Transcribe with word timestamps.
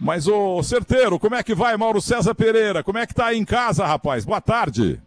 Mas, 0.00 0.28
ô 0.28 0.62
certeiro, 0.62 1.18
como 1.18 1.34
é 1.34 1.42
que 1.42 1.54
vai, 1.54 1.76
Mauro 1.76 2.00
César 2.00 2.34
Pereira? 2.34 2.84
Como 2.84 2.98
é 2.98 3.06
que 3.06 3.14
tá 3.14 3.26
aí 3.26 3.36
em 3.36 3.44
casa, 3.44 3.84
rapaz? 3.84 4.24
Boa 4.24 4.40
tarde. 4.40 5.00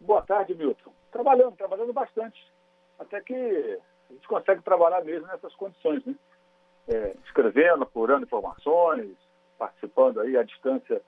Boa 0.00 0.22
tarde, 0.22 0.54
Milton. 0.54 0.90
Trabalhando, 1.10 1.52
trabalhando 1.52 1.92
bastante. 1.92 2.40
Até 2.98 3.20
que 3.20 3.34
a 3.34 4.12
gente 4.12 4.26
consegue 4.26 4.62
trabalhar 4.62 5.04
mesmo 5.04 5.26
nessas 5.26 5.54
condições, 5.54 6.02
né? 6.06 6.14
É, 6.88 7.14
escrevendo, 7.26 7.82
apurando 7.82 8.24
informações, 8.24 9.10
participando 9.58 10.20
aí 10.20 10.36
à 10.36 10.42
distância 10.42 11.00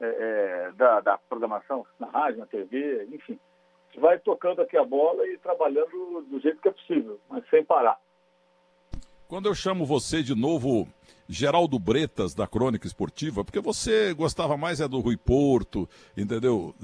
é, 0.00 0.06
é, 0.06 0.72
da, 0.72 1.00
da, 1.00 1.18
programação 1.18 1.84
na 1.98 2.08
rádio, 2.08 2.40
na 2.40 2.46
TV, 2.46 3.08
enfim. 3.10 3.38
A 3.88 3.92
gente 3.92 4.00
vai 4.00 4.18
tocando 4.18 4.60
aqui 4.60 4.76
a 4.76 4.84
bola 4.84 5.26
e 5.26 5.38
trabalhando 5.38 6.22
do 6.28 6.38
jeito 6.40 6.60
que 6.60 6.68
é 6.68 6.72
possível, 6.72 7.18
mas 7.28 7.48
sem 7.48 7.64
parar. 7.64 7.98
Quando 9.26 9.46
eu 9.46 9.54
chamo 9.54 9.84
você 9.84 10.22
de 10.22 10.34
novo 10.34 10.86
Geraldo 11.28 11.78
Bretas 11.78 12.34
da 12.34 12.46
Crônica 12.46 12.86
Esportiva, 12.86 13.44
porque 13.44 13.60
você 13.60 14.14
gostava 14.14 14.56
mais 14.56 14.80
é 14.80 14.88
do 14.88 15.00
Rui 15.00 15.16
Porto, 15.16 15.88
entendeu? 16.16 16.74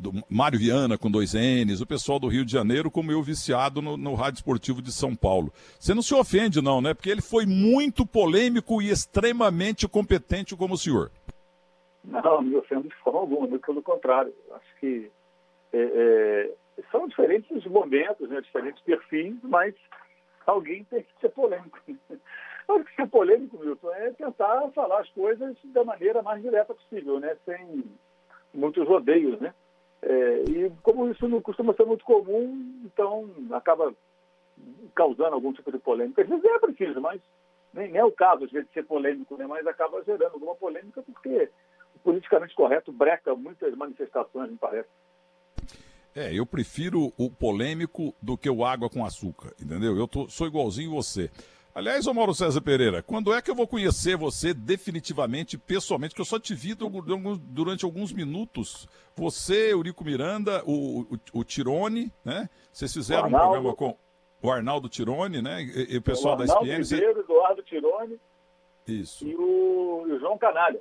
Do 0.00 0.12
Mário 0.28 0.58
Viana 0.58 0.96
com 0.96 1.10
dois 1.10 1.34
N's, 1.34 1.80
o 1.80 1.86
pessoal 1.86 2.18
do 2.18 2.28
Rio 2.28 2.44
de 2.44 2.52
Janeiro, 2.52 2.90
como 2.90 3.12
eu 3.12 3.22
viciado 3.22 3.82
no, 3.82 3.96
no 3.96 4.14
Rádio 4.14 4.38
Esportivo 4.38 4.80
de 4.80 4.92
São 4.92 5.14
Paulo. 5.14 5.52
Você 5.78 5.94
não 5.94 6.02
se 6.02 6.14
ofende, 6.14 6.62
não, 6.62 6.80
né? 6.80 6.94
Porque 6.94 7.10
ele 7.10 7.22
foi 7.22 7.44
muito 7.46 8.06
polêmico 8.06 8.80
e 8.80 8.90
extremamente 8.90 9.86
competente 9.86 10.56
como 10.56 10.74
o 10.74 10.78
senhor. 10.78 11.10
Não, 12.04 12.42
me 12.42 12.54
ofendo 12.56 12.88
de 12.88 12.94
forma 12.96 13.20
alguma, 13.20 13.58
pelo 13.58 13.82
contrário. 13.82 14.32
Acho 14.52 14.80
que 14.80 15.10
é, 15.72 15.78
é, 15.78 16.82
são 16.90 17.08
diferentes 17.08 17.64
momentos, 17.66 18.28
né, 18.28 18.40
diferentes 18.40 18.82
perfis, 18.82 19.34
mas 19.42 19.74
alguém 20.46 20.84
tem 20.84 21.02
que 21.02 21.20
ser 21.20 21.30
polêmico. 21.30 21.78
Acho 22.68 22.84
que 22.84 22.96
ser 22.96 23.06
polêmico, 23.08 23.58
Milton, 23.58 23.92
é 23.92 24.10
tentar 24.12 24.68
falar 24.74 25.00
as 25.00 25.08
coisas 25.10 25.56
da 25.64 25.84
maneira 25.84 26.22
mais 26.22 26.42
direta 26.42 26.74
possível, 26.74 27.20
né? 27.20 27.36
sem 27.44 27.84
muitos 28.52 28.86
rodeios. 28.86 29.38
Né? 29.40 29.52
É, 30.02 30.44
e 30.48 30.72
como 30.82 31.10
isso 31.10 31.28
não 31.28 31.40
costuma 31.40 31.74
ser 31.74 31.84
muito 31.84 32.04
comum, 32.04 32.80
então 32.84 33.28
acaba 33.52 33.92
causando 34.94 35.34
algum 35.34 35.52
tipo 35.52 35.70
de 35.70 35.78
polêmica. 35.78 36.22
Às 36.22 36.28
vezes 36.28 36.44
é 36.44 36.58
preciso, 36.58 37.00
mas 37.00 37.20
nem 37.72 37.96
é 37.96 38.04
o 38.04 38.12
caso, 38.12 38.44
às 38.44 38.50
vezes, 38.50 38.68
de 38.68 38.74
ser 38.74 38.84
polêmico, 38.84 39.36
né? 39.36 39.46
mas 39.46 39.66
acaba 39.66 40.02
gerando 40.04 40.34
alguma 40.34 40.54
polêmica 40.54 41.02
porque 41.02 41.50
o 41.94 41.98
politicamente 41.98 42.54
correto 42.54 42.92
breca 42.92 43.34
muitas 43.34 43.74
manifestações, 43.74 44.50
me 44.50 44.56
parece. 44.56 44.88
É, 46.14 46.32
eu 46.32 46.46
prefiro 46.46 47.12
o 47.18 47.28
polêmico 47.28 48.14
do 48.22 48.38
que 48.38 48.48
o 48.48 48.64
água 48.64 48.88
com 48.88 49.04
açúcar, 49.04 49.52
entendeu? 49.60 49.96
Eu 49.96 50.06
tô, 50.06 50.28
sou 50.28 50.46
igualzinho 50.46 50.92
você. 50.92 51.28
Aliás, 51.74 52.06
ô 52.06 52.14
Mauro 52.14 52.32
César 52.32 52.60
Pereira, 52.60 53.02
quando 53.02 53.34
é 53.34 53.42
que 53.42 53.50
eu 53.50 53.54
vou 53.54 53.66
conhecer 53.66 54.16
você 54.16 54.54
definitivamente, 54.54 55.58
pessoalmente? 55.58 56.14
Que 56.14 56.20
eu 56.20 56.24
só 56.24 56.38
te 56.38 56.54
vi 56.54 56.72
durante 56.72 57.84
alguns 57.84 58.12
minutos. 58.12 58.88
Você, 59.16 59.72
Eurico 59.72 60.04
Miranda, 60.04 60.62
o, 60.64 61.00
o, 61.00 61.40
o 61.40 61.44
Tirone, 61.44 62.12
né? 62.24 62.48
Vocês 62.72 62.92
fizeram 62.92 63.26
um 63.26 63.32
programa 63.32 63.74
com 63.74 63.96
o 64.40 64.50
Arnaldo 64.52 64.88
Tirone, 64.88 65.42
né? 65.42 65.62
E, 65.62 65.94
e 65.94 65.96
o 65.96 66.02
pessoal 66.02 66.34
o 66.34 66.38
da 66.38 66.44
SPN. 66.44 66.84
Ribeiro, 66.84 67.20
Eduardo 67.20 67.62
Tirone. 67.62 68.20
Isso. 68.86 69.26
E 69.26 69.34
o, 69.34 70.04
e 70.06 70.12
o 70.12 70.20
João 70.20 70.38
Canalha. 70.38 70.80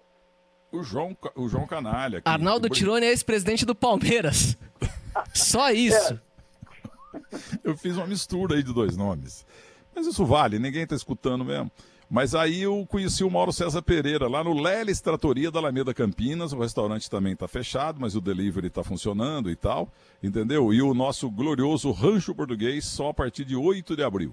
O 0.71 0.83
João, 0.83 1.17
o 1.35 1.49
João 1.49 1.65
Canalha. 1.65 2.21
Que, 2.21 2.29
Arnaldo 2.29 2.69
que... 2.69 2.75
Tirone 2.75 3.05
é 3.05 3.09
ex-presidente 3.09 3.65
do 3.65 3.73
Palmeiras. 3.73 4.55
Só 5.33 5.71
isso. 5.71 6.13
É. 6.13 7.53
Eu 7.63 7.75
fiz 7.77 7.97
uma 7.97 8.05
mistura 8.05 8.55
aí 8.55 8.63
de 8.63 8.73
dois 8.73 8.95
nomes. 8.95 9.45
Mas 9.95 10.07
isso 10.07 10.25
vale, 10.25 10.59
ninguém 10.59 10.83
está 10.83 10.95
escutando 10.95 11.45
mesmo. 11.45 11.71
Mas 12.09 12.35
aí 12.35 12.61
eu 12.61 12.85
conheci 12.87 13.23
o 13.23 13.29
Mauro 13.29 13.51
César 13.51 13.81
Pereira 13.81 14.27
lá 14.27 14.43
no 14.43 14.53
Lelis 14.53 15.01
Tratoria 15.01 15.49
da 15.49 15.59
Alameda 15.59 15.93
Campinas. 15.93 16.53
O 16.53 16.59
restaurante 16.59 17.09
também 17.09 17.33
está 17.33 17.47
fechado, 17.47 17.99
mas 17.99 18.15
o 18.15 18.21
delivery 18.21 18.67
está 18.67 18.83
funcionando 18.83 19.49
e 19.49 19.55
tal, 19.55 19.89
entendeu? 20.21 20.71
E 20.73 20.81
o 20.81 20.93
nosso 20.93 21.29
glorioso 21.31 21.91
Rancho 21.91 22.35
Português 22.35 22.85
só 22.85 23.09
a 23.09 23.13
partir 23.13 23.45
de 23.45 23.55
8 23.55 23.95
de 23.95 24.03
abril, 24.03 24.31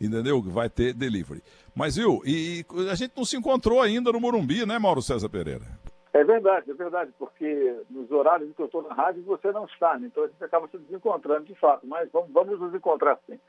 entendeu? 0.00 0.42
Vai 0.42 0.68
ter 0.68 0.92
delivery. 0.92 1.42
Mas 1.74 1.96
viu, 1.96 2.20
e 2.26 2.66
a 2.90 2.94
gente 2.94 3.12
não 3.16 3.24
se 3.24 3.36
encontrou 3.36 3.80
ainda 3.80 4.12
no 4.12 4.20
Morumbi, 4.20 4.66
né, 4.66 4.78
Mauro 4.78 5.00
César 5.00 5.30
Pereira? 5.30 5.64
É 6.12 6.22
verdade, 6.22 6.70
é 6.70 6.74
verdade, 6.74 7.10
porque 7.18 7.74
nos 7.88 8.10
horários 8.10 8.54
que 8.54 8.60
eu 8.60 8.66
estou 8.66 8.82
na 8.82 8.94
rádio 8.94 9.22
você 9.22 9.50
não 9.50 9.64
está, 9.64 9.98
né? 9.98 10.08
então 10.08 10.24
a 10.24 10.26
gente 10.26 10.44
acaba 10.44 10.68
se 10.68 10.76
desencontrando 10.76 11.46
de 11.46 11.54
fato, 11.54 11.86
mas 11.86 12.10
vamos, 12.12 12.30
vamos 12.30 12.60
nos 12.60 12.74
encontrar 12.74 13.18
sim. 13.24 13.40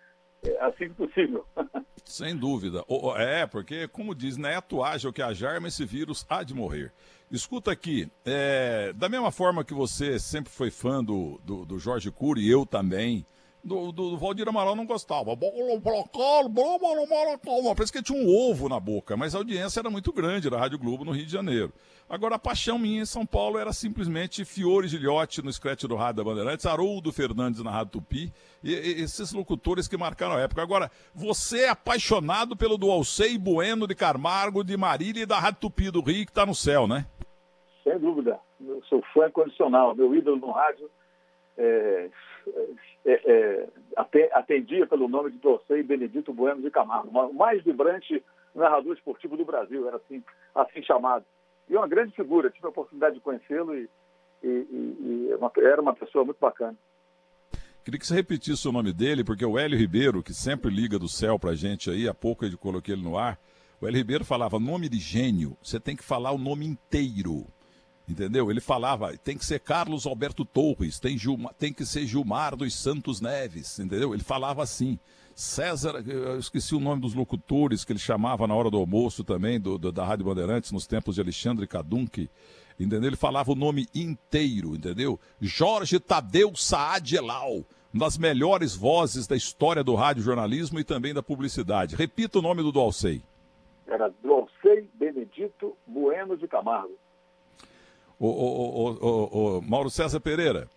É, 0.46 0.66
assim 0.66 0.90
que 0.90 0.96
possível. 0.96 1.46
Sem 2.06 2.36
dúvida. 2.36 2.84
É, 3.18 3.46
porque, 3.46 3.88
como 3.88 4.14
diz, 4.14 4.38
Neto, 4.38 4.84
ágil 4.84 5.14
que 5.14 5.22
a 5.22 5.34
jarma, 5.34 5.68
esse 5.68 5.86
vírus 5.86 6.26
há 6.30 6.44
de 6.44 6.54
morrer. 6.54 6.92
Escuta 7.32 7.72
aqui, 7.72 8.10
é, 8.26 8.94
da 8.94 9.10
mesma 9.10 9.32
forma 9.32 9.64
que 9.64 9.74
você 9.74 10.20
sempre 10.20 10.52
foi 10.52 10.70
fã 10.70 11.04
do, 11.04 11.40
do, 11.44 11.66
do 11.66 11.80
Jorge 11.80 12.12
Cury, 12.12 12.48
eu 12.48 12.66
também, 12.66 13.26
do, 13.64 13.92
do, 13.92 14.10
do 14.12 14.18
Valdir 14.18 14.48
Amaral 14.48 14.76
não 14.76 14.86
gostava. 14.86 15.38
Parece 17.76 17.94
que 17.94 18.04
tinha 18.04 18.20
um 18.20 18.28
ovo 18.28 18.68
na 18.68 18.80
boca, 18.80 19.16
mas 19.16 19.34
a 19.34 19.38
audiência 19.38 19.80
era 19.80 19.90
muito 19.90 20.12
grande 20.12 20.50
da 20.50 20.58
Rádio 20.58 20.78
Globo 20.78 21.06
no 21.06 21.12
Rio 21.12 21.26
de 21.26 21.32
Janeiro. 21.32 21.72
Agora, 22.10 22.36
a 22.36 22.40
paixão 22.40 22.78
minha 22.78 23.02
em 23.02 23.06
São 23.06 23.26
Paulo 23.26 23.58
era 23.58 23.72
simplesmente 23.72 24.44
Fiore 24.44 24.88
Gilhote 24.88 25.42
no 25.42 25.50
escrete 25.50 25.88
do 25.88 25.96
Rádio 25.96 26.24
da 26.24 26.30
Bandeirantes, 26.30 26.66
Haroldo 26.66 27.14
Fernandes 27.14 27.64
na 27.64 27.72
Rádio 27.72 27.94
Tupi, 27.94 28.34
e, 28.62 28.74
e, 28.74 29.02
esses 29.02 29.32
locutores 29.32 29.88
que 29.88 29.96
marcaram 29.96 30.36
a 30.36 30.42
época. 30.42 30.62
Agora, 30.62 30.92
você 31.16 31.62
é 31.62 31.70
apaixonado 31.70 32.58
pelo 32.58 32.78
do 32.78 32.92
Alcei 32.92 33.38
Bueno 33.38 33.88
de 33.88 33.96
Carmargo, 33.96 34.64
de 34.64 34.76
Marília 34.76 35.24
e 35.24 35.26
da 35.26 35.40
Rádio 35.40 35.62
Tupi 35.62 35.90
do 35.90 36.02
Rio, 36.02 36.26
que 36.26 36.32
está 36.32 36.46
no 36.46 36.54
céu, 36.54 36.88
né? 36.88 37.06
Sem 37.84 37.98
dúvida. 37.98 38.40
Eu 38.60 38.82
sou 38.90 39.02
fã 39.14 39.28
incondicional. 39.28 39.96
Meu 39.96 40.14
ídolo 40.14 40.38
no 40.38 40.52
rádio 40.52 40.90
é, 41.58 42.10
é, 43.06 43.22
é, 43.26 43.70
atendia 44.34 44.88
pelo 44.88 45.08
nome 45.08 45.32
de 45.32 45.48
Alcei 45.48 45.84
Benedito 45.84 46.34
Bueno 46.34 46.62
de 46.62 46.72
Camargo, 46.72 47.10
o 47.10 47.34
mais 47.34 47.64
vibrante 47.64 48.24
narrador 48.56 48.94
esportivo 48.94 49.36
do 49.36 49.46
Brasil, 49.46 49.88
era 49.88 49.98
assim, 49.98 50.24
assim 50.54 50.84
chamado. 50.84 51.26
E 51.70 51.76
uma 51.76 51.88
grande 51.88 52.14
figura, 52.16 52.50
tive 52.50 52.68
a 52.68 52.70
oportunidade 52.70 53.16
de 53.16 53.22
conhecê-lo 53.22 53.76
e, 53.76 53.90
e, 54.44 54.48
e, 54.48 55.28
e 55.30 55.36
uma, 55.36 55.52
era 55.58 55.82
uma 55.82 55.96
pessoa 55.96 56.26
muito 56.26 56.40
bacana. 56.40 56.78
Queria 57.84 58.00
que 58.00 58.08
você 58.08 58.14
repetisse 58.14 58.68
o 58.68 58.72
nome 58.72 58.94
dele, 58.94 59.24
porque 59.24 59.46
o 59.46 59.60
Hélio 59.60 59.78
Ribeiro, 59.78 60.24
que 60.24 60.34
sempre 60.34 60.72
liga 60.72 60.98
do 60.98 61.10
céu 61.10 61.38
pra 61.38 61.54
gente 61.54 61.90
aí, 61.90 62.08
há 62.08 62.14
pouco 62.14 62.46
eu 62.46 62.58
coloquei 62.58 62.96
ele 62.96 63.04
no 63.04 63.18
ar, 63.18 63.38
o 63.82 63.88
Hélio 63.88 63.98
Ribeiro 63.98 64.24
falava, 64.24 64.58
nome 64.58 64.88
de 64.88 64.98
gênio, 64.98 65.58
você 65.62 65.80
tem 65.80 65.96
que 65.96 66.04
falar 66.04 66.32
o 66.32 66.38
nome 66.38 66.66
inteiro. 66.66 67.46
Entendeu? 68.08 68.52
Ele 68.52 68.60
falava, 68.60 69.16
tem 69.18 69.38
que 69.38 69.46
ser 69.46 69.60
Carlos 69.60 70.06
Alberto 70.06 70.44
Torres, 70.44 71.00
tem, 71.00 71.18
Gilma, 71.18 71.54
tem 71.58 71.72
que 71.72 71.86
ser 71.86 72.06
Gilmar 72.06 72.56
dos 72.56 72.76
Santos 72.76 73.22
Neves, 73.22 73.80
entendeu? 73.80 74.14
Ele 74.14 74.24
falava 74.24 74.62
assim. 74.62 75.00
César, 75.36 76.04
eu 76.06 76.38
esqueci 76.38 76.76
o 76.76 76.80
nome 76.80 77.02
dos 77.02 77.16
locutores 77.16 77.84
que 77.84 77.92
ele 77.92 77.98
chamava 77.98 78.46
na 78.46 78.54
hora 78.54 78.70
do 78.70 78.78
almoço 78.78 79.24
também, 79.24 79.60
do, 79.60 79.80
do 79.80 79.92
da 79.92 80.06
Rádio 80.06 80.26
Bandeirantes, 80.26 80.72
nos 80.72 80.86
tempos 80.86 81.16
de 81.16 81.22
Alexandre 81.22 81.66
Cadunque, 81.66 82.30
entendeu? 82.80 83.10
Ele 83.10 83.16
falava 83.16 83.52
o 83.52 83.56
nome 83.56 83.88
inteiro, 83.96 84.76
entendeu? 84.76 85.20
Jorge 85.42 86.00
Tadeu 86.00 86.56
Saad 86.56 87.16
Elal, 87.16 87.66
uma 87.92 88.06
das 88.06 88.16
melhores 88.16 88.76
vozes 88.76 89.26
da 89.26 89.36
história 89.36 89.84
do 89.84 89.96
rádio 89.96 90.22
jornalismo 90.22 90.80
e 90.80 90.84
também 90.84 91.16
da 91.16 91.24
publicidade. 91.24 91.96
Repita 91.96 92.38
o 92.38 92.42
nome 92.42 92.62
do 92.62 92.72
Dualcei. 92.72 93.24
Era 93.88 94.14
Dualcei 94.22 94.88
Benedito 94.94 95.76
Bueno 95.88 96.38
de 96.38 96.48
Camargo. 96.48 96.94
O, 98.20 98.28
o, 98.28 99.58
o, 99.58 99.62
Mauro 99.62 99.90
César 99.90 100.20
Pereira, 100.20 100.70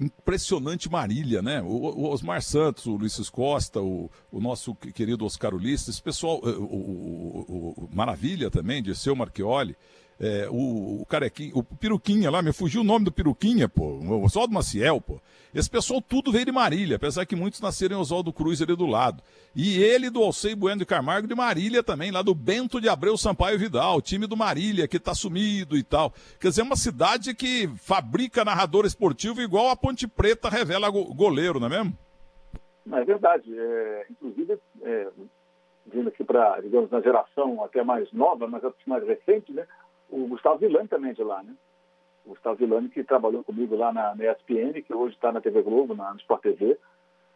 impressionante 0.00 0.90
Marília, 0.90 1.42
né? 1.42 1.60
O, 1.62 2.08
Osmar 2.08 2.42
Santos, 2.42 2.86
o 2.86 2.96
Luiz 2.96 3.28
Costa, 3.30 3.80
o, 3.80 4.10
nosso 4.32 4.74
querido 4.74 5.24
Oscar 5.24 5.54
Ulisses, 5.54 6.00
pessoal, 6.00 6.40
o, 6.42 7.74
o 7.76 7.88
Maravilha 7.92 8.50
também, 8.50 8.82
de 8.82 8.94
seu 8.94 9.14
Marchioli, 9.14 9.76
é, 10.20 10.48
o, 10.50 11.02
o 11.02 11.06
Carequinha, 11.06 11.52
o 11.54 11.62
Piruquinha 11.62 12.30
lá, 12.30 12.42
me 12.42 12.52
fugiu 12.52 12.82
o 12.82 12.84
nome 12.84 13.04
do 13.04 13.12
Piruquinha, 13.12 13.68
pô, 13.68 13.84
o 13.84 14.24
Oswaldo 14.24 14.52
Maciel, 14.52 15.00
pô. 15.00 15.20
Esse 15.54 15.70
pessoal 15.70 16.02
tudo 16.02 16.32
veio 16.32 16.44
de 16.44 16.50
Marília, 16.52 16.96
apesar 16.96 17.24
que 17.24 17.36
muitos 17.36 17.60
nasceram 17.60 17.96
em 17.96 18.00
Oswaldo 18.00 18.32
Cruz 18.32 18.60
ali 18.60 18.74
do 18.74 18.86
lado. 18.86 19.22
E 19.54 19.80
ele 19.80 20.10
do 20.10 20.20
Alcei 20.20 20.52
Bueno 20.52 20.80
de 20.80 20.86
Camargo 20.86 21.28
de 21.28 21.34
Marília 21.34 21.80
também, 21.80 22.10
lá 22.10 22.22
do 22.22 22.34
Bento 22.34 22.80
de 22.80 22.88
Abreu 22.88 23.16
Sampaio 23.16 23.58
Vidal, 23.58 24.02
time 24.02 24.26
do 24.26 24.36
Marília, 24.36 24.88
que 24.88 24.98
tá 24.98 25.14
sumido 25.14 25.76
e 25.76 25.82
tal. 25.84 26.12
Quer 26.40 26.48
dizer, 26.48 26.62
é 26.62 26.64
uma 26.64 26.74
cidade 26.74 27.34
que 27.34 27.68
fabrica 27.76 28.44
narrador 28.44 28.84
esportivo 28.84 29.40
igual 29.40 29.68
a 29.68 29.76
Ponte 29.76 30.08
Preta 30.08 30.48
revela 30.48 30.90
goleiro, 30.90 31.60
não 31.60 31.68
é 31.68 31.70
mesmo? 31.70 31.96
É 32.92 33.04
verdade. 33.04 33.56
É, 33.56 34.06
inclusive, 34.10 34.58
é, 34.82 35.08
vindo 35.86 36.08
aqui 36.08 36.24
para, 36.24 36.60
digamos, 36.60 36.90
na 36.90 37.00
geração 37.00 37.62
até 37.62 37.82
mais 37.82 38.10
nova, 38.12 38.46
mas 38.46 38.62
mais 38.86 39.06
recente, 39.06 39.52
né? 39.52 39.66
O 40.14 40.28
Gustavo 40.28 40.58
Villani 40.58 40.86
também 40.86 41.10
é 41.10 41.14
de 41.14 41.24
lá, 41.24 41.42
né? 41.42 41.54
O 42.24 42.30
Gustavo 42.30 42.56
Villani, 42.56 42.88
que 42.88 43.02
trabalhou 43.02 43.42
comigo 43.42 43.76
lá 43.76 43.92
na, 43.92 44.14
na 44.14 44.32
ESPN, 44.32 44.80
que 44.80 44.94
hoje 44.94 45.14
está 45.14 45.32
na 45.32 45.40
TV 45.40 45.60
Globo, 45.62 45.94
na, 45.94 46.14
Sport 46.16 46.42
TV, 46.42 46.78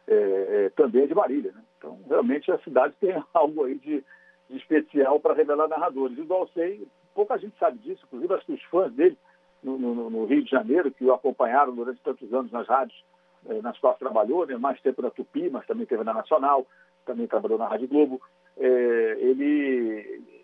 é, 0.07 0.15
é, 0.15 0.69
também 0.71 1.03
é 1.03 1.07
de 1.07 1.15
Marília, 1.15 1.53
né? 1.53 1.63
Então, 1.77 1.99
realmente, 2.09 2.51
a 2.53 2.59
cidade 2.61 2.95
tem 3.01 3.21
algo 3.35 3.65
aí 3.65 3.75
de, 3.75 4.05
de 4.49 4.57
especial 4.57 5.19
para 5.19 5.35
revelar 5.35 5.69
narradores. 5.69 6.17
E 6.17 6.21
o 6.21 6.25
Dalcei, 6.25 6.87
pouca 7.15 7.37
gente 7.37 7.59
sabe 7.59 7.79
disso, 7.79 8.05
inclusive 8.07 8.35
acho 8.35 8.47
que 8.47 8.53
os 8.53 8.63
fãs 8.65 8.93
dele 8.93 9.19
no, 9.63 9.77
no, 9.77 10.09
no 10.09 10.25
Rio 10.25 10.45
de 10.45 10.51
Janeiro, 10.51 10.93
que 10.93 11.05
o 11.05 11.13
acompanharam 11.13 11.75
durante 11.75 12.01
tantos 12.01 12.33
anos 12.33 12.53
nas 12.53 12.67
rádios 12.69 13.05
eh, 13.47 13.61
nas 13.61 13.77
quais 13.79 13.99
trabalhou, 13.99 14.47
né, 14.47 14.57
mais 14.57 14.81
tempo 14.81 15.03
na 15.03 15.11
Tupi, 15.11 15.51
mas 15.51 15.67
também 15.67 15.85
teve 15.85 16.05
na 16.05 16.15
Nacional, 16.15 16.67
também 17.05 17.27
trabalhou 17.27 17.59
na 17.59 17.67
Rádio 17.67 17.89
Globo, 17.89 18.21
é, 18.57 19.17
ele 19.21 20.38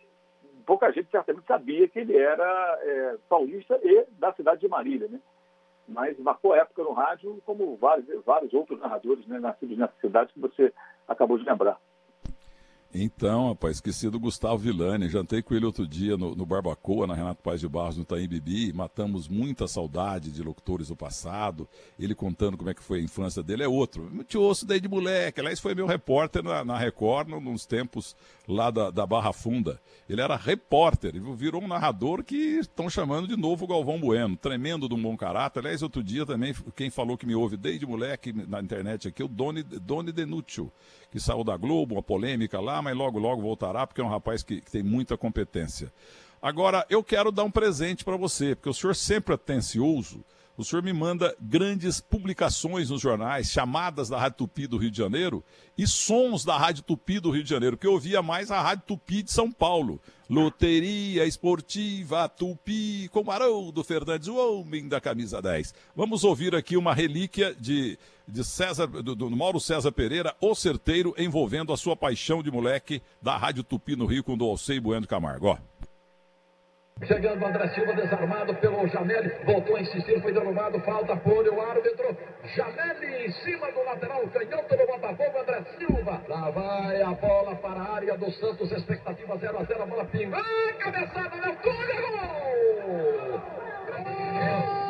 pouca 0.64 0.90
gente 0.92 1.10
certamente 1.10 1.46
sabia 1.46 1.88
que 1.88 1.98
ele 1.98 2.16
era 2.16 2.78
é, 2.82 3.16
paulista 3.28 3.78
e 3.82 4.04
da 4.18 4.32
cidade 4.32 4.60
de 4.60 4.68
Marília, 4.68 5.08
né? 5.08 5.20
Mas 5.86 6.18
marcou 6.18 6.54
época 6.54 6.82
no 6.82 6.92
rádio, 6.92 7.42
como 7.44 7.76
vários, 7.76 8.06
vários 8.24 8.54
outros 8.54 8.80
narradores 8.80 9.26
né, 9.26 9.38
nascidos 9.38 9.76
nessa 9.76 9.94
cidade 10.00 10.32
que 10.32 10.40
você 10.40 10.72
acabou 11.06 11.38
de 11.38 11.44
lembrar. 11.44 11.78
Então, 12.96 13.48
rapaz, 13.48 13.78
esqueci 13.78 14.08
do 14.08 14.20
Gustavo 14.20 14.56
Villani. 14.56 15.08
Jantei 15.08 15.42
com 15.42 15.52
ele 15.52 15.66
outro 15.66 15.84
dia 15.84 16.16
no, 16.16 16.32
no 16.32 16.46
Barbacoa, 16.46 17.08
na 17.08 17.14
Renato 17.14 17.42
Paz 17.42 17.58
de 17.58 17.68
Barros, 17.68 17.96
no 17.96 18.04
Taim 18.04 18.28
Bibi. 18.28 18.72
Matamos 18.72 19.26
muita 19.26 19.66
saudade 19.66 20.30
de 20.30 20.40
locutores 20.44 20.86
do 20.86 20.94
passado. 20.94 21.68
Ele 21.98 22.14
contando 22.14 22.56
como 22.56 22.70
é 22.70 22.74
que 22.74 22.84
foi 22.84 23.00
a 23.00 23.02
infância 23.02 23.42
dele 23.42 23.64
é 23.64 23.68
outro. 23.68 24.08
Eu 24.16 24.22
te 24.22 24.38
ouço 24.38 24.64
desde 24.64 24.86
moleque. 24.86 25.40
Aliás, 25.40 25.58
foi 25.58 25.74
meu 25.74 25.88
repórter 25.88 26.44
na, 26.44 26.64
na 26.64 26.78
Record, 26.78 27.28
nos 27.28 27.66
tempos 27.66 28.14
lá 28.46 28.70
da, 28.70 28.92
da 28.92 29.04
Barra 29.04 29.32
Funda. 29.32 29.80
Ele 30.08 30.20
era 30.20 30.36
repórter, 30.36 31.20
virou 31.34 31.64
um 31.64 31.68
narrador 31.68 32.22
que 32.22 32.36
estão 32.36 32.88
chamando 32.88 33.26
de 33.26 33.36
novo 33.36 33.66
Galvão 33.66 33.98
Bueno. 33.98 34.36
Tremendo 34.36 34.88
de 34.88 34.94
um 34.94 35.02
bom 35.02 35.16
caráter. 35.16 35.58
Aliás, 35.58 35.82
outro 35.82 36.00
dia 36.00 36.24
também, 36.24 36.54
quem 36.76 36.90
falou 36.90 37.18
que 37.18 37.26
me 37.26 37.34
ouve 37.34 37.56
desde 37.56 37.84
moleque 37.84 38.32
na 38.32 38.60
internet 38.60 39.08
aqui, 39.08 39.24
o 39.24 39.26
Doni, 39.26 39.64
Doni 39.64 40.12
Denúcio 40.12 40.70
que 41.14 41.20
saiu 41.20 41.44
da 41.44 41.56
Globo, 41.56 41.94
uma 41.94 42.02
polêmica 42.02 42.60
lá, 42.60 42.82
mas 42.82 42.96
logo, 42.96 43.20
logo 43.20 43.40
voltará, 43.40 43.86
porque 43.86 44.00
é 44.00 44.04
um 44.04 44.08
rapaz 44.08 44.42
que, 44.42 44.60
que 44.60 44.68
tem 44.68 44.82
muita 44.82 45.16
competência. 45.16 45.92
Agora, 46.42 46.84
eu 46.90 47.04
quero 47.04 47.30
dar 47.30 47.44
um 47.44 47.50
presente 47.52 48.04
para 48.04 48.16
você, 48.16 48.56
porque 48.56 48.68
o 48.68 48.74
senhor 48.74 48.96
sempre 48.96 49.32
é 49.32 49.36
atencioso, 49.36 50.24
o 50.56 50.64
senhor 50.64 50.82
me 50.82 50.92
manda 50.92 51.34
grandes 51.40 52.00
publicações 52.00 52.90
nos 52.90 53.00
jornais, 53.00 53.50
chamadas 53.50 54.08
da 54.08 54.18
Rádio 54.18 54.38
Tupi 54.38 54.66
do 54.66 54.76
Rio 54.76 54.90
de 54.90 54.98
Janeiro 54.98 55.42
e 55.76 55.86
sons 55.86 56.44
da 56.44 56.56
Rádio 56.56 56.84
Tupi 56.84 57.18
do 57.18 57.30
Rio 57.30 57.42
de 57.42 57.50
Janeiro, 57.50 57.76
que 57.76 57.86
eu 57.86 57.92
ouvia 57.92 58.22
mais 58.22 58.50
a 58.50 58.60
Rádio 58.60 58.84
Tupi 58.86 59.22
de 59.22 59.32
São 59.32 59.50
Paulo. 59.50 60.00
Loteria 60.30 61.26
Esportiva 61.26 62.28
Tupi, 62.28 63.08
com 63.08 63.30
Haroldo 63.30 63.84
Fernandes, 63.84 64.28
o 64.28 64.36
homem 64.36 64.88
da 64.88 65.00
camisa 65.00 65.42
10. 65.42 65.74
Vamos 65.94 66.24
ouvir 66.24 66.54
aqui 66.54 66.76
uma 66.76 66.94
relíquia 66.94 67.54
de, 67.54 67.98
de 68.26 68.44
César, 68.44 68.86
do, 68.86 69.14
do 69.14 69.30
Mauro 69.30 69.60
César 69.60 69.92
Pereira, 69.92 70.34
o 70.40 70.54
certeiro, 70.54 71.14
envolvendo 71.18 71.72
a 71.72 71.76
sua 71.76 71.94
paixão 71.94 72.42
de 72.42 72.50
moleque 72.50 73.02
da 73.20 73.36
Rádio 73.36 73.62
Tupi 73.62 73.96
no 73.96 74.06
Rio 74.06 74.24
com 74.24 74.36
do 74.36 74.46
Alcei 74.46 74.80
Bueno 74.80 75.06
Camargo. 75.06 75.48
Ó. 75.48 75.58
Chegando 77.02 77.44
André 77.44 77.68
Silva, 77.70 77.92
desarmado 77.92 78.54
pelo 78.54 78.86
Janelli, 78.86 79.28
voltou 79.44 79.76
a 79.76 79.80
insistir, 79.80 80.22
foi 80.22 80.32
derrubado, 80.32 80.80
falta 80.80 81.16
por 81.16 81.46
o 81.46 81.60
árbitro. 81.60 82.16
Janelli 82.54 83.26
em 83.26 83.32
cima 83.32 83.70
do 83.72 83.82
lateral, 83.84 84.22
canhoto 84.28 84.76
do 84.76 84.86
Botafogo, 84.86 85.38
André 85.40 85.64
Silva. 85.76 86.22
Lá 86.28 86.50
vai 86.50 87.02
a 87.02 87.10
bola 87.10 87.56
para 87.56 87.80
a 87.80 87.94
área 87.96 88.16
do 88.16 88.30
Santos, 88.32 88.70
expectativa 88.70 89.36
0 89.36 89.58
a 89.58 89.64
0 89.64 89.82
a 89.82 89.86
bola 89.86 90.04
pinga. 90.04 90.38
Ah, 90.38 90.72
cabeçada, 90.78 91.36
Léo 91.36 91.56
Túlio, 91.56 92.00
gol! 92.00 93.40
Gol! 94.04 94.83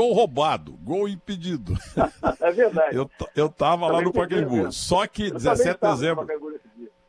Gol 0.00 0.14
roubado, 0.14 0.72
gol 0.82 1.06
impedido. 1.06 1.76
É 2.40 2.50
verdade. 2.50 2.96
Eu, 2.96 3.10
eu 3.36 3.48
tava 3.50 3.86
lá 3.86 4.00
no 4.00 4.10
Pacaembu. 4.12 4.72
Só 4.72 5.06
que 5.06 5.30
17 5.30 5.78
de 5.78 5.92
dezembro. 5.92 6.26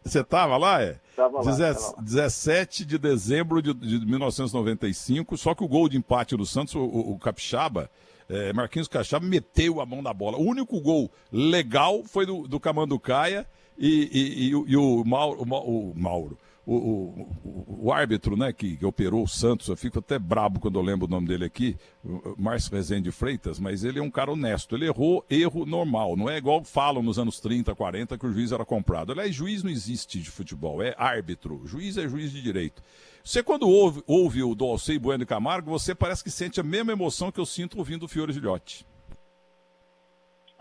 Você 0.03 0.21
tava 0.25 0.57
lá, 0.57 0.83
é? 0.83 0.99
Tava 1.15 1.41
lá, 1.41 1.95
17 2.01 2.83
de 2.83 2.97
dezembro 2.97 3.61
de, 3.61 3.73
de 3.73 4.05
1995, 4.05 5.38
só 5.38 5.55
que 5.55 5.63
o 5.63 5.69
gol 5.69 5.88
de 5.88 5.95
empate 5.95 6.35
do 6.35 6.45
Santos, 6.45 6.75
o, 6.75 6.81
o, 6.81 7.13
o 7.13 7.19
Capixaba, 7.19 7.89
é, 8.27 8.51
Marquinhos 8.51 8.89
Capixaba 8.89 9.25
meteu 9.25 9.79
a 9.79 9.85
mão 9.85 10.01
na 10.01 10.13
bola. 10.13 10.38
O 10.38 10.43
único 10.43 10.81
gol 10.81 11.09
legal 11.31 12.03
foi 12.03 12.25
do, 12.25 12.45
do 12.45 12.59
Camanducaia 12.59 13.47
e, 13.77 14.09
e, 14.11 14.49
e, 14.49 14.49
e 14.49 14.75
o, 14.75 15.03
Mauro, 15.05 15.41
o, 15.41 15.93
Mauro 15.95 16.38
o, 16.65 16.75
o, 16.75 17.85
o, 17.85 17.91
árbitro 17.91 18.37
né, 18.37 18.53
que, 18.53 18.77
que, 18.77 18.85
operou 18.85 19.23
o 19.23 19.27
Santos, 19.27 19.67
eu 19.67 19.75
fico 19.75 19.99
até 19.99 20.19
brabo 20.19 20.59
quando 20.59 20.77
eu 20.77 20.83
lembro 20.83 21.07
o 21.07 21.09
nome 21.09 21.27
dele 21.27 21.45
aqui, 21.45 21.75
Márcio 22.37 22.75
Rezende 22.75 23.11
Freitas, 23.11 23.59
mas 23.59 23.83
ele 23.83 23.99
é 23.99 24.01
um 24.01 24.11
cara 24.11 24.31
honesto. 24.31 24.75
Ele 24.75 24.85
errou 24.85 25.25
erro 25.29 25.65
normal, 25.65 26.15
não 26.15 26.29
é 26.29 26.37
igual 26.37 26.63
falam 26.63 27.01
nos 27.01 27.17
anos 27.17 27.39
30, 27.39 27.73
40 27.73 28.17
que 28.17 28.25
o 28.25 28.31
juiz 28.31 28.51
era 28.51 28.63
comprado. 28.63 29.11
Aliás, 29.11 29.33
juiz 29.33 29.63
não 29.63 29.71
existe 29.71 30.19
de 30.19 30.29
futebol, 30.29 30.83
é 30.83 30.93
árbitro. 30.97 31.61
Juiz 31.65 31.97
é 31.97 32.07
juiz 32.07 32.31
de 32.31 32.41
direito. 32.41 32.83
Você, 33.23 33.43
quando 33.43 33.67
ouve, 33.67 34.03
ouve 34.07 34.43
o 34.43 34.55
Dolcei 34.55 34.97
Bueno 34.97 35.25
Camargo, 35.25 35.69
você 35.69 35.93
parece 35.93 36.23
que 36.23 36.31
sente 36.31 36.59
a 36.59 36.63
mesma 36.63 36.91
emoção 36.91 37.31
que 37.31 37.39
eu 37.39 37.45
sinto 37.45 37.77
ouvindo 37.77 38.03
o 38.03 38.07
Fiore 38.07 38.33
Gilhote. 38.33 38.85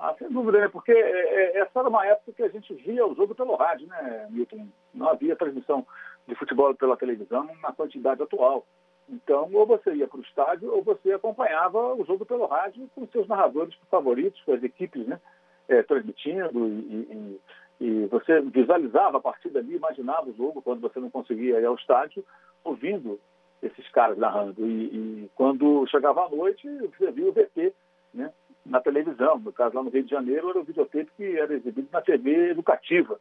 Ah, 0.02 0.14
sem 0.18 0.30
dúvida, 0.30 0.58
né? 0.58 0.68
porque 0.68 0.92
é, 0.92 0.96
é, 0.96 1.58
essa 1.58 1.80
era 1.80 1.88
uma 1.90 2.06
época 2.06 2.32
que 2.32 2.42
a 2.42 2.48
gente 2.48 2.72
via 2.72 3.06
o 3.06 3.14
jogo 3.14 3.34
pelo 3.34 3.54
rádio, 3.54 3.86
né, 3.86 4.28
Milton? 4.30 4.66
Não 4.94 5.10
havia 5.10 5.36
transmissão 5.36 5.86
de 6.26 6.34
futebol 6.36 6.74
pela 6.74 6.96
televisão 6.96 7.46
na 7.60 7.70
quantidade 7.70 8.22
atual. 8.22 8.64
Então, 9.10 9.50
ou 9.52 9.66
você 9.66 9.92
ia 9.92 10.08
para 10.08 10.18
o 10.18 10.22
estádio, 10.22 10.72
ou 10.72 10.82
você 10.82 11.12
acompanhava 11.12 11.94
o 11.94 12.02
jogo 12.06 12.24
pelo 12.24 12.46
rádio 12.46 12.88
com 12.94 13.06
seus 13.08 13.28
narradores 13.28 13.74
favoritos, 13.90 14.40
com 14.44 14.54
as 14.54 14.62
equipes 14.62 15.06
né, 15.06 15.20
é, 15.68 15.82
transmitindo, 15.82 16.66
e, 16.66 17.40
e, 17.80 17.84
e, 17.84 18.06
você 18.06 18.40
visualizava 18.40 19.18
a 19.18 19.20
partir 19.20 19.50
dali, 19.50 19.76
imaginava 19.76 20.30
o 20.30 20.34
jogo 20.34 20.62
quando 20.62 20.80
você 20.80 20.98
não 20.98 21.10
conseguia 21.10 21.60
ir 21.60 21.66
ao 21.66 21.74
estádio, 21.74 22.24
ouvindo 22.64 23.20
esses 23.62 23.86
caras 23.90 24.16
narrando. 24.16 24.66
E, 24.66 24.84
e 24.84 25.30
quando 25.34 25.86
chegava 25.88 26.24
a 26.24 26.30
noite, 26.30 26.66
você 26.96 27.10
via 27.10 27.28
o 27.28 27.32
VT, 27.32 27.74
né? 28.14 28.32
Na 28.64 28.80
televisão. 28.80 29.38
No 29.38 29.52
caso, 29.52 29.76
lá 29.76 29.82
no 29.82 29.90
Rio 29.90 30.04
de 30.04 30.10
Janeiro, 30.10 30.50
era 30.50 30.60
o 30.60 30.64
videotape 30.64 31.10
que 31.16 31.38
era 31.38 31.54
exibido 31.54 31.88
na 31.92 32.00
TV 32.00 32.50
educativa. 32.50 33.18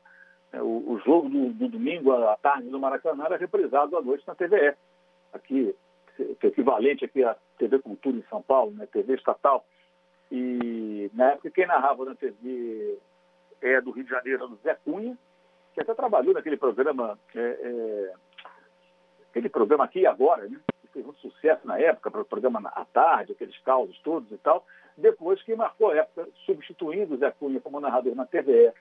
É, 0.52 0.62
o, 0.62 1.00
jogo 1.06 1.30
do, 1.30 1.50
do, 1.54 1.68
domingo 1.68 2.12
à 2.12 2.36
tarde 2.38 2.70
do 2.70 2.80
Maracanã 2.80 3.26
era 3.26 3.38
reprisado 3.38 3.96
à 3.98 4.02
noite 4.02 4.28
na 4.28 4.36
TVE. 4.36 4.74
Aqui, 5.32 5.76
que 6.16 6.48
é 6.48 6.50
equivalente 6.50 7.06
aqui 7.06 7.24
à 7.24 7.36
TV 7.58 7.80
Cultura 7.80 8.18
em 8.18 8.24
São 8.30 8.42
Paulo, 8.42 8.72
né, 8.72 8.88
TV 8.92 9.14
estatal. 9.14 9.64
E 10.32 11.10
na 11.14 11.32
época 11.32 11.52
quem 11.52 11.68
narrava 11.68 12.06
na 12.06 12.16
TV 12.16 12.98
é 13.62 13.80
do 13.82 13.92
Rio 13.92 14.04
de 14.04 14.10
Janeiro 14.10 14.44
era 14.44 14.52
o 14.52 14.58
Zé 14.58 14.76
Cunha, 14.84 15.18
que 15.74 15.82
até 15.82 15.94
trabalhou 15.94 16.34
naquele 16.34 16.58
programa, 16.58 17.18
é, 17.36 17.40
é, 17.40 18.14
aquele 19.30 19.50
programa 19.50 19.84
aqui 19.84 20.00
e 20.00 20.08
agora, 20.08 20.48
né? 20.48 20.60
Que 20.82 20.88
fez 20.88 21.06
muito 21.06 21.20
sucesso 21.20 21.66
na 21.68 21.80
época, 21.80 22.10
para 22.10 22.22
o 22.22 22.26
programa 22.26 22.70
à 22.70 22.86
tarde, 22.86 23.34
aqueles 23.34 23.58
causos 23.60 24.00
todos 24.00 24.32
e 24.32 24.38
tal 24.38 24.66
depois 25.00 25.42
quem 25.44 25.56
marcou 25.56 25.92
a 25.92 25.96
época, 25.96 26.28
substituindo 26.46 27.16
o 27.16 27.18
Zé 27.18 27.32
Cunha 27.32 27.60
como 27.60 27.80
narrador 27.80 28.16
na 28.16 28.26
TVE 28.26 28.72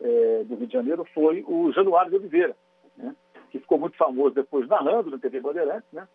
é, 0.00 0.44
do 0.44 0.54
Rio 0.54 0.66
de 0.66 0.72
Janeiro, 0.72 1.04
foi 1.14 1.44
o 1.46 1.72
Januário 1.72 2.10
de 2.10 2.16
Oliveira, 2.16 2.56
né, 2.96 3.14
que 3.50 3.58
ficou 3.58 3.78
muito 3.78 3.96
famoso 3.96 4.34
depois 4.34 4.68
narrando 4.68 5.10
na 5.10 5.18
TV 5.18 5.40
Bandeirantes, 5.40 5.88
né, 5.92 6.06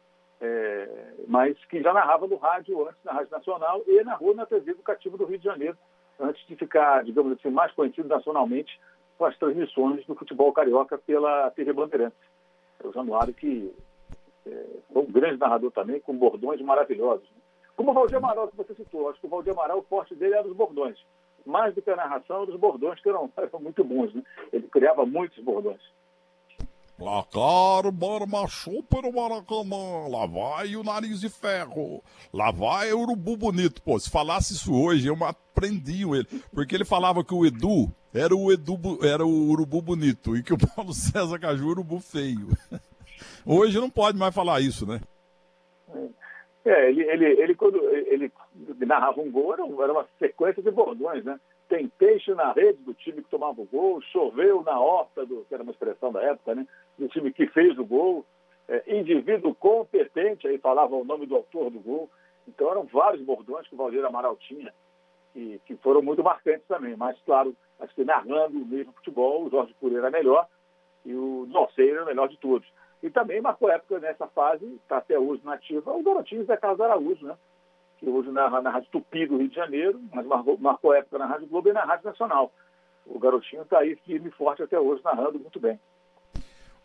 é, 0.41 1.13
mas 1.27 1.57
que 1.65 1.81
já 1.81 1.93
narrava 1.93 2.27
no 2.27 2.35
rádio 2.35 2.87
antes, 2.87 3.03
na 3.03 3.13
Rádio 3.13 3.31
Nacional, 3.31 3.81
e 3.87 4.03
narrou 4.03 4.35
na 4.35 4.45
TV 4.45 4.71
Educativa 4.71 5.17
do 5.17 5.25
Rio 5.25 5.37
de 5.37 5.45
Janeiro, 5.45 5.77
antes 6.19 6.45
de 6.47 6.55
ficar, 6.55 7.03
digamos 7.03 7.33
assim, 7.33 7.49
mais 7.49 7.71
conhecido 7.71 8.07
nacionalmente 8.07 8.79
com 9.17 9.25
as 9.25 9.37
transmissões 9.37 10.05
do 10.05 10.15
futebol 10.15 10.51
carioca 10.51 10.97
pela 10.97 11.49
TV 11.51 11.73
Bandeirantes. 11.73 12.17
É 12.83 12.87
o 12.87 12.91
Januário 12.91 13.33
que 13.33 13.73
é, 14.45 14.65
foi 14.91 15.01
um 15.01 15.11
grande 15.11 15.39
narrador 15.39 15.71
também, 15.71 15.99
com 15.99 16.15
bordões 16.15 16.59
maravilhosos. 16.61 17.29
Né? 17.31 17.42
Como 17.75 17.91
o 17.91 17.93
Valdir 17.93 18.17
Amaral, 18.17 18.47
que 18.47 18.57
você 18.57 18.73
citou, 18.75 19.09
acho 19.09 19.19
que 19.19 19.27
o 19.27 19.29
Valdir 19.29 19.53
Amaral, 19.53 19.79
o 19.79 19.83
forte 19.83 20.15
dele 20.15 20.35
era 20.35 20.47
os 20.47 20.55
bordões. 20.55 20.97
Mais 21.45 21.73
do 21.73 21.81
que 21.81 21.89
a 21.89 21.95
narração, 21.95 22.43
os 22.43 22.55
bordões 22.55 22.99
que 23.01 23.09
eram, 23.09 23.29
eram 23.35 23.59
muito 23.59 23.83
bons. 23.83 24.13
Né? 24.13 24.23
Ele 24.51 24.67
criava 24.67 25.05
muitos 25.05 25.43
bordões. 25.43 25.81
Placar, 26.97 27.91
marmachou 27.91 28.83
para 28.83 29.07
o 29.07 29.13
Maracanã. 29.13 30.07
Lá 30.07 30.25
vai 30.25 30.75
o 30.75 30.83
nariz 30.83 31.19
de 31.19 31.27
ferro. 31.27 32.03
Lá 32.31 32.51
vai 32.51 32.93
o 32.93 33.01
urubu 33.01 33.35
bonito. 33.35 33.81
Pô, 33.81 33.99
se 33.99 34.09
falasse 34.09 34.53
isso 34.53 34.73
hoje, 34.73 35.07
eu 35.07 35.17
aprendiam 35.25 36.15
ele. 36.15 36.27
Porque 36.53 36.75
ele 36.75 36.85
falava 36.85 37.23
que 37.23 37.33
o 37.33 37.45
Edu 37.45 37.91
era 38.13 38.35
o 38.35 38.51
Edu, 38.51 38.77
era 39.01 39.25
o 39.25 39.49
urubu 39.49 39.81
bonito 39.81 40.37
e 40.37 40.43
que 40.43 40.53
o 40.53 40.57
Paulo 40.75 40.93
César 40.93 41.39
Caju 41.39 41.63
era 41.63 41.65
o 41.65 41.71
urubu 41.71 41.99
feio. 41.99 42.47
Hoje 43.45 43.79
não 43.79 43.89
pode 43.89 44.17
mais 44.17 44.33
falar 44.33 44.61
isso, 44.61 44.85
né? 44.85 45.01
É, 45.89 46.07
ele, 46.65 47.03
ele, 47.03 47.25
ele 47.25 47.55
quando 47.55 47.77
ele 47.89 48.31
narrava 48.85 49.21
um 49.21 49.29
gol, 49.29 49.53
era 49.53 49.91
uma 49.91 50.07
sequência 50.17 50.63
de 50.63 50.71
bordões, 50.71 51.23
né? 51.23 51.39
Tem 51.67 51.87
peixe 51.87 52.33
na 52.33 52.51
rede 52.51 52.79
do 52.83 52.93
time 52.93 53.21
que 53.21 53.29
tomava 53.29 53.61
o 53.61 53.65
gol, 53.65 54.01
choveu 54.01 54.63
na 54.63 54.79
horta, 54.79 55.25
do, 55.25 55.45
que 55.47 55.53
era 55.53 55.63
uma 55.63 55.71
expressão 55.71 56.11
da 56.11 56.21
época, 56.21 56.55
né? 56.55 56.67
Do 56.97 57.07
time 57.09 57.33
que 57.33 57.47
fez 57.47 57.77
o 57.77 57.85
gol, 57.85 58.25
é, 58.67 58.97
indivíduo 58.97 59.53
competente, 59.55 60.47
aí 60.47 60.57
falava 60.57 60.95
o 60.95 61.03
nome 61.03 61.25
do 61.25 61.35
autor 61.35 61.69
do 61.69 61.79
gol. 61.79 62.09
Então 62.47 62.69
eram 62.69 62.83
vários 62.83 63.21
bordões 63.21 63.67
que 63.67 63.75
o 63.75 63.77
Valdir 63.77 64.05
Amaral 64.05 64.35
tinha, 64.37 64.73
e 65.35 65.59
que 65.65 65.75
foram 65.77 66.01
muito 66.01 66.23
marcantes 66.23 66.67
também. 66.67 66.95
Mas, 66.95 67.17
claro, 67.25 67.55
acho 67.79 67.93
que 67.95 68.03
narrando 68.03 68.57
o 68.57 68.65
mesmo 68.65 68.93
futebol, 68.93 69.45
o 69.45 69.49
Jorge 69.49 69.73
Cury 69.79 69.97
era 69.97 70.09
melhor 70.09 70.47
e 71.05 71.13
o 71.13 71.45
Norceiro 71.49 71.95
era 71.95 72.03
o 72.03 72.07
melhor 72.07 72.29
de 72.29 72.37
todos. 72.37 72.67
E 73.03 73.09
também 73.09 73.41
marcou 73.41 73.69
época 73.69 73.99
nessa 73.99 74.25
fase, 74.27 74.65
está 74.81 74.97
até 74.97 75.19
hoje 75.19 75.43
nativa, 75.43 75.91
o 75.91 76.01
Garotinho 76.01 76.45
Zé 76.45 76.55
Carlos 76.55 76.79
Araújo, 76.79 77.27
né? 77.27 77.35
que 77.97 78.09
hoje 78.09 78.31
narra 78.31 78.61
na 78.61 78.69
Rádio 78.69 78.89
Tupi 78.91 79.25
do 79.25 79.37
Rio 79.37 79.49
de 79.49 79.55
Janeiro, 79.55 80.01
mas 80.13 80.25
marcou, 80.25 80.57
marcou 80.57 80.93
época 80.93 81.17
na 81.17 81.25
Rádio 81.25 81.47
Globo 81.47 81.69
e 81.69 81.73
na 81.73 81.83
Rádio 81.83 82.05
Nacional. 82.05 82.51
O 83.05 83.19
Garotinho 83.19 83.61
está 83.63 83.79
aí 83.79 83.97
firme 84.05 84.29
e 84.29 84.31
forte 84.31 84.63
até 84.63 84.79
hoje, 84.79 85.01
narrando 85.03 85.37
muito 85.37 85.59
bem. 85.59 85.77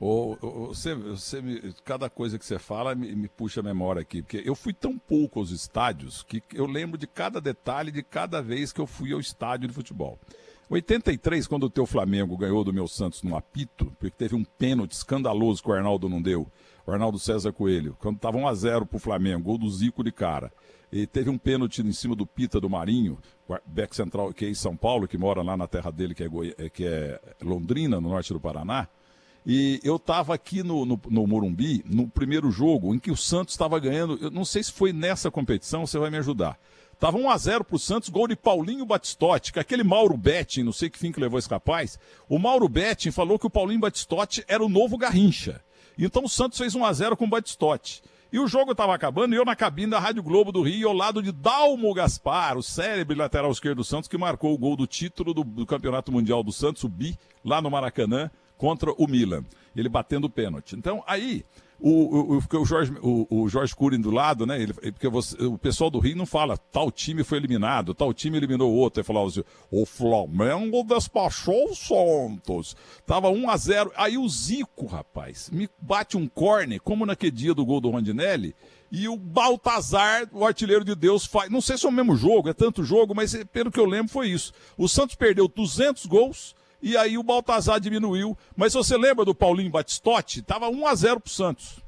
você, 0.01 0.95
você 0.95 1.41
cada 1.85 2.11
coisa 2.11 2.39
que 2.39 2.45
você 2.45 2.59
fala 2.59 2.95
me, 2.95 3.15
me, 3.15 3.29
puxa 3.29 3.61
a 3.61 3.63
memória 3.65 4.03
aqui, 4.03 4.23
porque 4.23 4.43
eu 4.45 4.55
fui 4.55 4.73
tão 4.73 4.99
pouco 4.99 5.39
aos 5.39 5.51
estádios 5.51 6.25
que 6.25 6.43
eu 6.53 6.67
lembro 6.67 6.99
de 6.99 7.07
cada 7.07 7.41
detalhe 7.41 7.93
de 7.93 8.03
cada 8.03 8.43
vez 8.43 8.73
que 8.73 8.81
eu 8.81 8.87
fui 8.87 9.13
ao 9.13 9.21
estádio 9.21 9.69
de 9.69 9.75
futebol. 9.75 10.19
83, 10.71 11.47
quando 11.47 11.65
o 11.65 11.71
teu 11.71 11.87
Flamengo 11.87 12.37
ganhou 12.37 12.63
do 12.63 12.73
meu 12.73 12.87
Santos 12.87 13.23
no 13.23 13.37
apito, 13.37 13.87
porque 13.99 14.11
teve 14.11 14.35
um 14.35 14.45
pênalti 14.45 14.93
escandaloso 14.93 15.63
que 15.63 15.71
o 15.71 15.73
Arnaldo 15.73 16.09
não 16.09 16.21
deu, 16.21 16.47
o 16.87 16.91
Arnaldo 16.91 17.19
César 17.19 17.53
Coelho, 17.53 17.97
quando 17.99 18.17
estava 18.17 18.39
1x0 18.39 18.87
pro 18.87 18.99
Flamengo, 18.99 19.45
gol 19.45 19.59
do 19.59 19.71
Zico 19.71 20.05
de 20.05 20.13
cara. 20.13 20.53
E 20.91 21.07
teve 21.07 21.29
um 21.29 21.37
pênalti 21.37 21.83
em 21.83 21.93
cima 21.93 22.15
do 22.15 22.27
Pita 22.27 22.61
do 22.61 22.69
Marinho, 22.69 23.19
back 23.67 23.95
central, 23.95 24.33
que 24.33 24.47
é 24.47 24.49
em 24.49 24.55
São 24.55 24.77
Paulo, 24.77 25.07
que 25.07 25.19
mora 25.19 25.43
lá 25.43 25.57
na 25.57 25.67
terra 25.67 25.91
dele, 25.91 26.15
que 26.15 26.23
é, 26.23 26.29
Goi... 26.29 26.55
É, 26.57 26.69
que 26.69 26.85
é 26.85 27.21
Londrina, 27.43 28.01
no 28.01 28.09
norte 28.09 28.33
do 28.33 28.41
Paraná. 28.41 28.89
E 29.47 29.81
eu 29.83 29.97
estava 29.97 30.35
aqui 30.35 30.63
no, 30.63 30.85
no, 30.85 31.01
no, 31.09 31.27
Morumbi, 31.27 31.83
no 31.87 32.09
primeiro 32.09 32.51
jogo, 32.51 32.95
em 32.95 32.99
que 32.99 33.11
o 33.11 33.17
Santos 33.17 33.55
estava 33.55 33.79
ganhando. 33.79 34.19
Eu 34.21 34.31
não 34.31 34.45
sei 34.45 34.63
se 34.63 34.73
foi 34.73 34.93
nessa 34.93 35.31
competição, 35.31 35.87
você 35.87 35.99
vai 35.99 36.11
me 36.11 36.19
ajudar. 36.19 36.59
Tava 36.99 37.17
1 37.17 37.31
a 37.31 37.39
0 37.39 37.65
pro 37.65 37.79
Santos, 37.79 38.09
gol 38.09 38.27
de 38.27 38.35
Paulinho 38.35 38.85
Batistotti, 38.85 39.53
que 39.53 39.61
aquele 39.61 39.85
Mauro 39.85 40.17
Betting, 40.17 40.65
não 40.65 40.73
sei 40.73 40.91
que 40.91 40.99
fim 40.99 41.13
que 41.13 41.21
levou 41.21 41.39
esse 41.39 41.49
capaz, 41.49 41.99
o 42.29 42.39
Mauro 42.39 42.69
Betting 42.69 43.13
falou 43.13 43.39
que 43.39 43.47
o 43.47 43.51
Paulinho 43.51 43.79
Batistotti 43.79 44.45
era 44.49 44.65
o 44.65 44.69
novo 44.69 44.99
Garrincha. 44.99 45.61
Então 45.97 46.25
o 46.25 46.29
Santos 46.29 46.59
fez 46.59 46.75
1 46.75 46.85
a 46.85 46.93
0 46.93 47.17
com 47.17 47.25
o 47.25 47.29
Batistotti. 47.29 48.03
E 48.33 48.39
o 48.39 48.47
jogo 48.47 48.73
estava 48.73 48.95
acabando 48.95 49.33
e 49.33 49.39
eu 49.39 49.45
na 49.45 49.57
cabine 49.57 49.93
da 49.93 49.99
Rádio 49.99 50.23
Globo 50.23 50.53
do 50.53 50.61
Rio, 50.61 50.89
ao 50.89 50.95
lado 50.95 51.23
de 51.23 51.33
Dalmo 51.33 51.95
Gaspar, 51.95 52.59
o 52.59 52.63
cérebro 52.63 53.17
lateral 53.17 53.51
esquerdo 53.51 53.79
do 53.79 53.85
Santos, 53.85 54.09
que 54.09 54.19
marcou 54.19 54.53
o 54.53 54.59
gol 54.59 54.77
do 54.77 54.87
título 54.87 55.33
do, 55.33 55.43
do 55.43 55.65
Campeonato 55.65 56.13
Mundial 56.13 56.43
do 56.43 56.53
Santos, 56.53 56.85
o 56.85 56.89
Bi, 56.89 57.17
lá 57.45 57.63
no 57.63 57.71
Maracanã, 57.71 58.31
contra 58.59 58.93
o 58.93 59.07
Milan. 59.07 59.45
Ele 59.75 59.89
batendo 59.89 60.27
o 60.27 60.31
pênalti. 60.31 60.77
Então, 60.77 61.03
aí, 61.07 61.43
o, 61.81 62.37
o, 62.37 62.61
o, 62.61 62.65
Jorge, 62.65 62.93
o, 63.01 63.27
o 63.31 63.49
Jorge 63.49 63.75
Curin 63.75 64.01
do 64.01 64.11
lado, 64.11 64.45
né? 64.45 64.61
Ele, 64.61 64.73
porque 64.73 65.09
você, 65.09 65.37
o 65.45 65.57
pessoal 65.57 65.91
do 65.91 66.01
Rio 66.01 66.17
não 66.17 66.27
fala 66.27 66.57
tal 66.57 66.91
time 66.91 67.23
foi 67.23 67.39
eliminado, 67.39 67.95
tal 67.95 68.13
time 68.13 68.37
eliminou 68.37 68.73
o 68.73 68.77
outro. 68.77 69.01
Ele 69.01 69.07
falava 69.07 69.29
assim: 69.29 69.45
o 69.71 69.87
Flamengo 69.87 70.83
despachou 70.83 71.71
o 71.71 71.75
Santos. 71.75 72.77
Tava 73.07 73.29
1 73.31 73.51
a 73.51 73.57
0 73.57 73.93
Aí 73.97 74.19
o 74.19 74.29
Zico, 74.29 74.87
rapaz, 74.87 75.51
me 75.51 75.69
bate 75.81 76.17
um 76.17 76.27
corne, 76.27 76.81
como 76.81 77.07
naquele 77.07 77.31
dia 77.31 77.55
do 77.55 77.65
gol 77.65 77.81
do 77.81 77.91
Rondinelli. 77.91 78.55
E 78.91 79.07
o 79.07 79.17
Baltazar, 79.17 80.29
o 80.33 80.47
artilheiro 80.47 80.85
de 80.85 80.95
Deus, 80.95 81.27
faz. 81.27 81.51
Não 81.51 81.61
sei 81.61 81.77
se 81.77 81.87
é 81.87 81.89
o 81.89 81.93
mesmo 81.93 82.17
jogo, 82.17 82.49
é 82.49 82.55
tanto 82.55 82.83
jogo, 82.83 83.15
mas 83.15 83.35
pelo 83.53 83.71
que 83.71 83.79
eu 83.79 83.85
lembro 83.85 84.11
foi 84.11 84.29
isso. 84.29 84.53
O 84.77 84.89
Santos 84.89 85.15
perdeu 85.15 85.47
200 85.47 86.07
gols 86.07 86.57
e 86.83 86.97
aí 86.97 87.19
o 87.19 87.23
Baltazar 87.23 87.81
diminuiu. 87.81 88.37
Mas 88.57 88.75
você 88.75 88.97
lembra 88.97 89.25
do 89.25 89.35
Paulinho 89.35 89.71
Batistotti? 89.71 90.43
Tava 90.43 90.69
1 90.69 90.87
a 90.87 90.95
0 90.95 91.21
pro 91.21 91.31
Santos. 91.31 91.83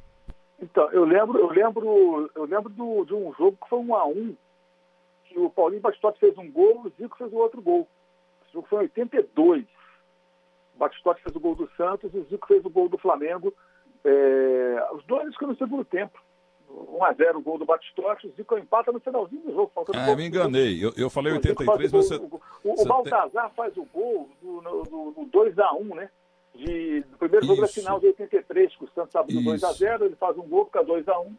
Então, 0.61 0.91
eu 0.93 1.05
lembro, 1.05 1.39
eu 1.39 1.49
lembro, 1.51 2.31
eu 2.35 2.45
lembro 2.45 2.69
do, 2.69 3.05
de 3.05 3.15
um 3.15 3.33
jogo 3.35 3.57
que 3.63 3.69
foi 3.69 3.79
1 3.79 3.95
a 3.95 4.07
1 4.07 4.37
que 5.25 5.39
o 5.39 5.49
Paulinho 5.49 5.81
Batistotti 5.81 6.19
fez 6.19 6.37
um 6.37 6.51
gol, 6.51 6.83
o 6.85 6.93
Zico 7.01 7.17
fez 7.17 7.33
o 7.33 7.37
outro 7.37 7.63
gol. 7.63 7.89
Esse 8.43 8.53
jogo 8.53 8.67
foi 8.69 8.81
em 8.81 8.83
82. 8.83 9.65
O 10.75 10.79
Batistotti 10.79 11.23
fez 11.23 11.35
o 11.37 11.41
gol 11.41 11.55
do 11.55 11.71
Santos 11.77 12.13
e 12.13 12.19
o 12.19 12.25
Zico 12.25 12.49
fez 12.49 12.65
o 12.65 12.71
gol 12.71 12.89
do 12.89 12.99
Flamengo. 12.99 13.55
É, 14.05 14.89
os 14.93 15.05
dois 15.05 15.37
que 15.37 15.47
no 15.47 15.57
segundo 15.57 15.85
tempo. 15.85 16.21
1x0 16.71 17.37
o 17.37 17.41
gol 17.41 17.59
do 17.59 17.65
Batistotti, 17.65 18.27
o 18.27 18.33
Zico 18.33 18.57
empata 18.57 18.93
no 18.93 19.01
finalzinho 19.01 19.43
do 19.43 19.53
jogo. 19.53 19.73
Faltando 19.75 19.99
ah, 19.99 20.17
me 20.17 20.27
enganei. 20.27 20.85
Eu, 20.85 20.93
eu 20.97 21.11
falei 21.11 21.33
83, 21.33 21.91
você... 21.91 22.17
O, 22.17 22.41
o, 22.65 22.83
o 22.83 22.85
Baltazar 22.85 23.51
faz 23.55 23.77
o 23.77 23.85
gol 23.93 24.29
no, 24.43 24.63
no, 24.63 24.85
no 24.85 25.31
2x1, 25.31 25.95
né? 25.95 26.11
De, 26.55 27.01
do 27.03 27.17
primeiro 27.17 27.47
jogo 27.47 27.61
da 27.63 27.69
final 27.69 28.01
de 28.01 28.07
83, 28.07 28.77
que 28.77 28.85
o 28.85 28.89
Santos 28.89 29.15
no 29.15 29.41
2x0, 29.43 30.03
ele 30.03 30.17
faz 30.17 30.37
um 30.37 30.49
gol, 30.49 30.67
fica 30.67 30.85
2x1. 30.85 31.33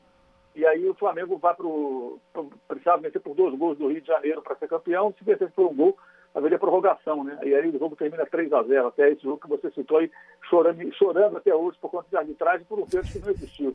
E 0.56 0.66
aí 0.66 0.88
o 0.90 0.94
Flamengo 0.94 1.38
vai 1.38 1.54
para 1.54 1.66
o. 1.66 2.20
Precisava 2.68 3.02
vencer 3.02 3.22
por 3.22 3.36
dois 3.36 3.58
gols 3.58 3.78
do 3.78 3.88
Rio 3.88 4.02
de 4.02 4.08
Janeiro 4.08 4.42
para 4.42 4.56
ser 4.56 4.68
campeão. 4.68 5.14
Se 5.18 5.24
vencesse 5.24 5.52
por 5.54 5.68
um 5.68 5.76
gol, 5.76 5.98
haveria 6.36 6.60
prorrogação, 6.60 7.24
né? 7.24 7.40
E 7.44 7.56
aí 7.56 7.70
o 7.70 7.80
jogo 7.80 7.96
termina 7.96 8.26
3x0. 8.26 8.88
Até 8.88 9.12
esse 9.12 9.24
jogo 9.24 9.40
que 9.40 9.48
você 9.48 9.72
citou 9.72 10.00
aí, 10.00 10.12
chorando, 10.50 10.94
chorando 10.96 11.38
até 11.38 11.56
hoje 11.56 11.78
por 11.80 11.90
conta 11.90 12.10
de 12.10 12.18
arbitragem 12.18 12.66
por 12.66 12.80
um 12.80 12.86
pênalti 12.86 13.14
que 13.14 13.20
não 13.20 13.30
existiu. 13.30 13.74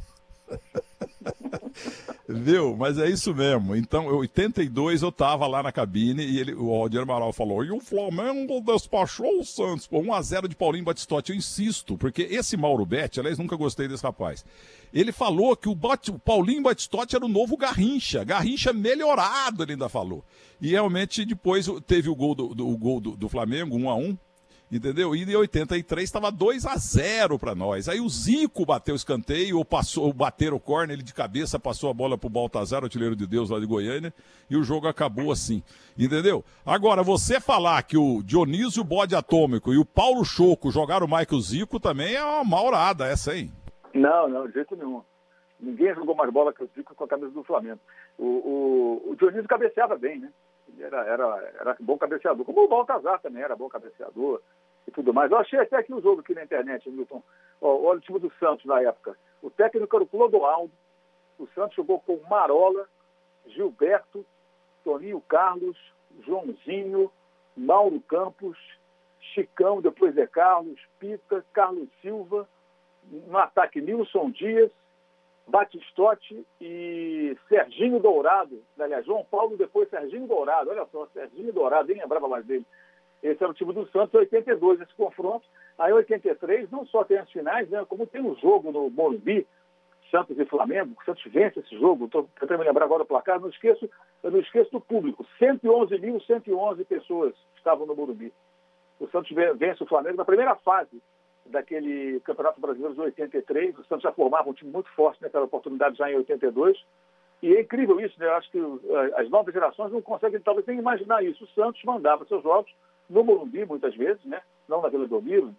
Viu? 2.29 2.77
Mas 2.77 2.99
é 2.99 3.09
isso 3.09 3.35
mesmo. 3.35 3.77
Então, 3.77 4.05
em 4.05 4.17
82 4.17 5.03
eu 5.03 5.13
tava 5.13 5.47
lá 5.47 5.63
na 5.63 5.73
cabine 5.73 6.25
e 6.25 6.39
ele, 6.39 6.55
o 6.55 6.71
Aldir 6.73 7.01
Amaral 7.01 7.33
falou: 7.33 7.65
e 7.65 7.71
o 7.71 7.81
Flamengo 7.81 8.61
despachou 8.61 9.41
o 9.41 9.45
Santos 9.45 9.87
por 9.87 10.03
1x0 10.03 10.49
de 10.49 10.57
Paulinho 10.57 10.85
Batistotti. 10.85 11.33
Eu 11.33 11.37
insisto, 11.37 11.97
porque 11.97 12.23
esse 12.23 12.57
Mauro 12.57 12.85
Betti, 12.85 13.21
aliás, 13.21 13.39
nunca 13.39 13.57
gostei 13.57 13.89
desse 13.89 14.03
rapaz. 14.03 14.45
Ele 14.93 15.13
falou 15.13 15.57
que 15.57 15.69
o, 15.69 15.75
Bat, 15.75 16.11
o 16.11 16.19
Paulinho 16.19 16.63
Batistotti 16.63 17.17
era 17.17 17.25
o 17.25 17.29
novo 17.29 17.57
Garrincha. 17.57 18.25
Garrincha 18.25 18.73
melhorado, 18.73 19.63
ele 19.63 19.73
ainda 19.73 19.89
falou. 19.89 20.25
E 20.61 20.71
realmente 20.71 21.25
depois 21.25 21.69
teve 21.87 22.09
o 22.09 22.15
gol 22.15 22.35
do, 22.35 22.55
do, 22.55 22.69
o 22.69 22.77
gol 22.77 23.01
do, 23.01 23.17
do 23.17 23.29
Flamengo, 23.29 23.77
1x1. 23.77 24.19
Entendeu? 24.71 25.15
E 25.15 25.23
em 25.23 25.37
83 25.37 26.03
estava 26.03 26.33
2 26.33 26.67
a 26.67 26.77
0 26.77 27.39
para 27.39 27.55
nós. 27.55 27.89
Aí 27.89 28.01
o 28.01 28.09
Zico 28.09 28.67
bateu 28.67 28.95
o 28.95 28.97
escanteio, 28.97 29.59
ou 29.59 29.65
passou, 29.65 30.13
bateram 30.13 30.57
o 30.57 30.61
corner, 30.61 30.97
ele 30.97 31.05
de 31.05 31.15
cabeça 31.15 31.57
passou 31.57 31.89
a 31.89 31.95
bola 31.95 32.19
pro 32.19 32.29
Baltazar, 32.29 32.83
artilheiro 32.83 33.15
de 33.15 33.29
Deus 33.29 33.49
lá 33.49 33.61
de 33.61 33.67
Goiânia, 33.67 34.13
e 34.51 34.57
o 34.57 34.65
jogo 34.65 34.89
acabou 34.89 35.31
assim. 35.31 35.63
Entendeu? 35.97 36.45
Agora, 36.65 37.05
você 37.05 37.39
falar 37.39 37.81
que 37.85 37.97
o 37.97 38.23
Dionísio 38.25 38.83
Bode 38.83 39.15
Atômico 39.15 39.73
e 39.73 39.79
o 39.79 39.85
Paulo 39.85 40.25
Choco 40.25 40.73
jogaram 40.73 41.07
mais 41.07 41.29
que 41.29 41.35
o 41.37 41.41
Zico 41.41 41.79
também 41.79 42.17
é 42.17 42.25
uma 42.25 42.43
maurada 42.43 43.07
essa, 43.07 43.37
hein? 43.37 43.53
Não, 43.95 44.29
não, 44.29 44.49
de 44.49 44.55
jeito 44.55 44.75
nenhum. 44.75 45.01
Ninguém 45.61 45.95
jogou 45.95 46.17
mais 46.17 46.31
bola 46.33 46.53
que 46.53 46.65
o 46.65 46.71
Zico 46.75 46.93
com 46.93 47.05
a 47.05 47.09
camisa 47.09 47.31
do 47.31 47.45
Flamengo. 47.45 47.79
O, 48.19 48.25
o, 48.25 49.11
o 49.13 49.17
Dionísio 49.17 49.47
cabeceava 49.47 49.97
bem, 49.97 50.19
né? 50.19 50.33
era, 50.81 51.05
era, 51.05 51.53
era 51.61 51.77
bom 51.81 51.97
cabeceador, 51.97 52.45
como 52.45 52.65
o 52.65 52.69
Baltazar 52.69 53.21
também 53.21 53.43
era 53.43 53.57
bom 53.57 53.69
cabeceador 53.69 54.41
e 54.87 54.91
tudo 54.91 55.13
mais. 55.13 55.31
Eu 55.31 55.39
achei 55.39 55.59
até 55.59 55.77
aqui 55.77 55.93
o 55.93 56.01
jogo 56.01 56.21
aqui 56.21 56.35
na 56.35 56.45
internet, 56.45 56.89
Milton. 56.89 57.23
olha 57.61 57.99
o 57.99 58.01
time 58.01 58.19
do 58.19 58.33
Santos 58.39 58.65
na 58.65 58.81
época. 58.81 59.17
O 59.43 59.51
técnico 59.51 59.95
era 59.97 60.05
o 60.05 60.09
Clodoaldo, 60.09 60.73
o 61.39 61.47
Santos 61.49 61.77
jogou 61.77 62.01
com 62.01 62.21
Marola, 62.29 62.87
Gilberto, 63.47 64.25
Toninho 64.85 65.21
Carlos, 65.23 65.77
Joãozinho, 66.25 67.11
Mauro 67.57 68.01
Campos, 68.01 68.59
Chicão, 69.35 69.81
depois 69.81 70.15
Zé 70.15 70.27
Carlos, 70.27 70.81
Pita, 70.99 71.45
Carlos 71.53 71.89
Silva, 72.01 72.49
no 73.11 73.39
ataque 73.39 73.81
Nilson 73.81 74.31
Dias, 74.31 74.71
Batistotti 75.47 76.45
e 76.61 77.37
Serginho 77.49 78.01
Dourado. 78.01 78.63
Aliás, 78.79 79.07
João 79.07 79.25
Paulo, 79.25 79.57
depois 79.57 79.89
Serginho 79.89 80.27
Dourado. 80.27 80.71
Olha 80.71 80.87
só, 80.87 81.07
Serginho 81.13 81.53
Dourado, 81.53 81.89
nem 81.89 82.01
lembrava 82.01 82.29
mais 82.29 82.45
dele. 82.45 82.67
Esse 83.23 83.43
era 83.43 83.51
o 83.51 83.55
time 83.55 83.73
do 83.73 83.87
Santos, 83.89 84.15
82, 84.15 84.81
esse 84.81 84.95
confronto. 84.95 85.47
Aí, 85.79 85.93
83, 85.93 86.71
não 86.71 86.87
só 86.87 87.05
tem 87.05 87.19
as 87.19 87.31
finais, 87.31 87.69
né, 87.69 87.85
como 87.89 88.07
tem 88.07 88.23
um 88.23 88.35
jogo 88.37 88.71
no 88.73 88.91
Morumbi, 88.91 89.47
Santos 90.11 90.39
e 90.39 90.45
Flamengo. 90.45 90.95
O 91.01 91.05
Santos 91.05 91.25
vence 91.27 91.59
esse 91.59 91.79
jogo. 91.79 92.07
Estou 92.07 92.29
tentando 92.39 92.61
me 92.61 92.65
lembrar 92.65 92.85
agora 92.85 93.03
do 93.03 93.07
placar. 93.07 93.41
Não 93.41 93.49
esqueço, 93.49 93.89
não 94.23 94.39
esqueço 94.39 94.71
do 94.71 94.81
público. 94.81 95.27
111.111 95.41 96.85
pessoas 96.87 97.35
estavam 97.57 97.87
no 97.87 97.95
Morumbi. 97.95 98.33
O 99.01 99.09
Santos 99.09 99.31
vence 99.57 99.83
o 99.83 99.87
Flamengo 99.87 100.17
na 100.17 100.25
primeira 100.25 100.55
fase 100.57 101.03
daquele 101.47 102.21
Campeonato 102.21 102.61
Brasileiro 102.61 102.95
de 102.95 103.01
83. 103.01 103.79
O 103.79 103.85
Santos 103.85 104.03
já 104.03 104.13
formava 104.13 104.49
um 104.49 104.53
time 104.53 104.71
muito 104.71 104.91
forte 104.91 105.21
naquela 105.21 105.45
oportunidade 105.45 105.97
já 105.97 106.11
em 106.11 106.17
82. 106.17 106.83
E 107.43 107.55
é 107.55 107.61
incrível 107.61 108.01
isso, 108.01 108.19
né? 108.19 108.27
Eu 108.27 108.35
acho 108.35 108.51
que 108.51 108.61
as 109.17 109.29
novas 109.29 109.53
gerações 109.53 109.93
não 109.93 110.01
conseguem 110.01 110.41
talvez 110.41 110.67
nem 110.67 110.79
imaginar 110.79 111.23
isso. 111.25 111.45
O 111.45 111.49
Santos 111.49 111.83
mandava 111.85 112.25
seus 112.25 112.43
jogos 112.43 112.73
no 113.09 113.25
Morumbi, 113.25 113.65
muitas 113.65 113.95
vezes, 113.95 114.25
né? 114.25 114.41
Não 114.69 114.83
na 114.83 114.89
Vila 114.89 115.07
Belmiro, 115.07 115.55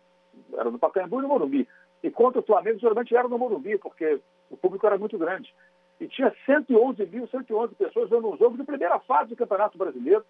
era 0.54 0.70
no 0.70 0.80
Pacaembu 0.80 1.20
e 1.20 1.22
no 1.24 1.27
Morumbi. 1.30 1.68
E 2.04 2.12
contra 2.12 2.39
o 2.39 2.46
Flamengo, 2.46 2.80
geralmente 2.80 3.16
era 3.16 3.27
no 3.27 3.38
Morumbi, 3.38 3.77
porque 3.77 4.20
o 4.50 4.58
público 4.58 4.86
era 4.86 4.98
muito 4.98 5.18
grande. 5.18 5.54
E 6.00 6.08
tinha 6.08 6.34
111 6.46 7.06
mil, 7.08 7.27
111 7.27 7.74
pessoas 7.75 8.10
vendo 8.10 8.30
um 8.30 8.38
jogo 8.38 8.58
de 8.58 8.63
primeira 8.63 9.00
fase 9.00 9.30
do 9.30 9.36
Campeonato 9.36 9.77
Brasileiro. 9.77 10.24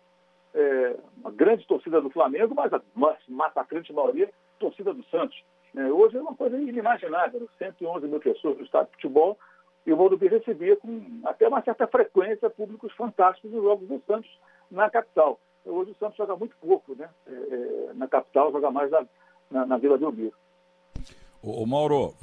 É, 0.53 0.95
uma 1.17 1.31
grande 1.31 1.67
torcida 1.67 2.01
do 2.01 2.09
Flamengo, 2.09 2.55
mas 2.55 2.73
a 2.73 2.81
massacrante 3.27 3.91
maioria, 3.93 4.29
torcida 4.59 4.93
do 4.93 5.03
Santos. 5.05 5.43
É, 5.75 5.91
hoje 5.91 6.17
é 6.17 6.21
uma 6.21 6.35
coisa 6.35 6.57
inimaginável, 6.57 7.47
111 7.57 8.07
mil 8.07 8.19
pessoas 8.19 8.57
no 8.57 8.63
estádio 8.63 8.87
de 8.87 8.93
futebol, 8.93 9.37
e 9.85 9.93
o 9.93 9.97
Morumbi 9.97 10.27
recebia 10.27 10.75
com 10.77 11.21
até 11.25 11.47
uma 11.47 11.61
certa 11.61 11.85
frequência 11.85 12.49
públicos 12.49 12.91
fantásticos 12.93 13.51
nos 13.51 13.63
jogos 13.63 13.87
do 13.87 14.01
Santos 14.07 14.29
na 14.71 14.89
capital. 14.89 15.39
Hoje 15.67 15.91
o 15.91 15.95
Santos 15.95 16.17
joga 16.17 16.35
muito 16.35 16.55
pouco 16.57 16.95
né? 16.95 17.09
É, 17.27 17.31
é 17.31 17.93
na 17.93 18.07
capital, 18.07 18.51
joga 18.51 18.71
mais 18.71 18.89
na, 18.91 19.05
na, 19.51 19.65
na 19.65 19.77
Vila 19.77 19.97
Belmiro. 19.97 20.33
Ô, 21.41 21.65
Mauro, 21.65 22.15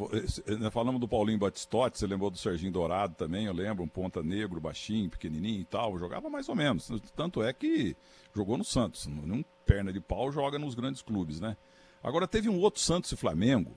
né, 0.58 0.70
falamos 0.70 1.00
do 1.00 1.08
Paulinho 1.08 1.38
Batistotti, 1.38 1.98
você 1.98 2.06
lembrou 2.06 2.30
do 2.30 2.36
Serginho 2.36 2.72
Dourado 2.72 3.14
também, 3.14 3.46
eu 3.46 3.52
lembro, 3.52 3.84
um 3.84 3.88
ponta 3.88 4.22
negro, 4.22 4.60
baixinho, 4.60 5.08
pequenininho 5.08 5.60
e 5.60 5.64
tal, 5.64 5.96
jogava 5.98 6.28
mais 6.28 6.48
ou 6.48 6.54
menos. 6.54 6.90
Tanto 7.14 7.42
é 7.42 7.52
que 7.52 7.96
jogou 8.34 8.58
no 8.58 8.64
Santos, 8.64 9.06
nenhum 9.06 9.44
perna 9.64 9.92
de 9.92 10.00
pau 10.00 10.32
joga 10.32 10.58
nos 10.58 10.74
grandes 10.74 11.00
clubes, 11.00 11.40
né? 11.40 11.56
Agora 12.02 12.26
teve 12.26 12.48
um 12.48 12.60
outro 12.60 12.80
Santos 12.80 13.12
e 13.12 13.16
Flamengo, 13.16 13.70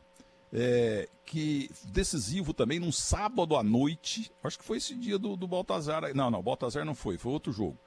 é, 0.51 1.07
que 1.25 1.69
decisivo 1.85 2.53
também, 2.53 2.79
num 2.79 2.91
sábado 2.91 3.55
à 3.55 3.63
noite, 3.63 4.31
acho 4.43 4.57
que 4.57 4.65
foi 4.65 4.77
esse 4.77 4.95
dia 4.95 5.19
do, 5.19 5.37
do 5.37 5.47
Baltazar, 5.47 6.13
não, 6.15 6.31
não, 6.31 6.41
Baltazar 6.41 6.83
não 6.83 6.95
foi, 6.95 7.17
foi 7.17 7.31
outro 7.31 7.51
jogo, 7.51 7.77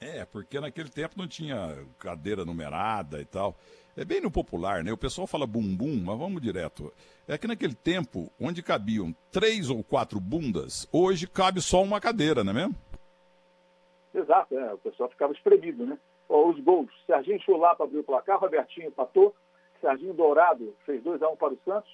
É, 0.00 0.24
porque 0.26 0.60
naquele 0.60 0.88
tempo 0.88 1.14
não 1.16 1.26
tinha 1.26 1.76
cadeira 1.98 2.44
numerada 2.44 3.20
e 3.20 3.24
tal. 3.24 3.56
É 3.96 4.04
bem 4.04 4.20
no 4.20 4.30
popular, 4.30 4.84
né? 4.84 4.92
O 4.92 4.96
pessoal 4.96 5.26
fala 5.26 5.44
bumbum, 5.44 6.00
mas 6.04 6.16
vamos 6.16 6.40
direto. 6.40 6.92
É 7.26 7.36
que 7.36 7.48
naquele 7.48 7.74
tempo, 7.74 8.30
onde 8.40 8.62
cabiam 8.62 9.12
três 9.32 9.70
ou 9.70 9.82
quatro 9.82 10.20
bundas, 10.20 10.88
hoje 10.92 11.26
cabe 11.26 11.60
só 11.60 11.82
uma 11.82 12.00
cadeira, 12.00 12.44
não 12.44 12.52
é 12.52 12.54
mesmo? 12.54 12.76
Exato, 14.14 14.56
é. 14.56 14.72
o 14.72 14.78
pessoal 14.78 15.10
ficava 15.10 15.32
espremido, 15.32 15.84
né? 15.84 15.98
Os 16.28 16.60
gols. 16.60 16.90
Serginho 17.06 17.40
Chulapa 17.42 17.84
abriu 17.84 18.00
o 18.00 18.04
placar, 18.04 18.38
Robertinho 18.38 18.88
empatou, 18.88 19.34
Serginho 19.80 20.12
Dourado 20.12 20.74
fez 20.84 21.02
2x1 21.02 21.36
para 21.36 21.54
o 21.54 21.58
Santos, 21.64 21.90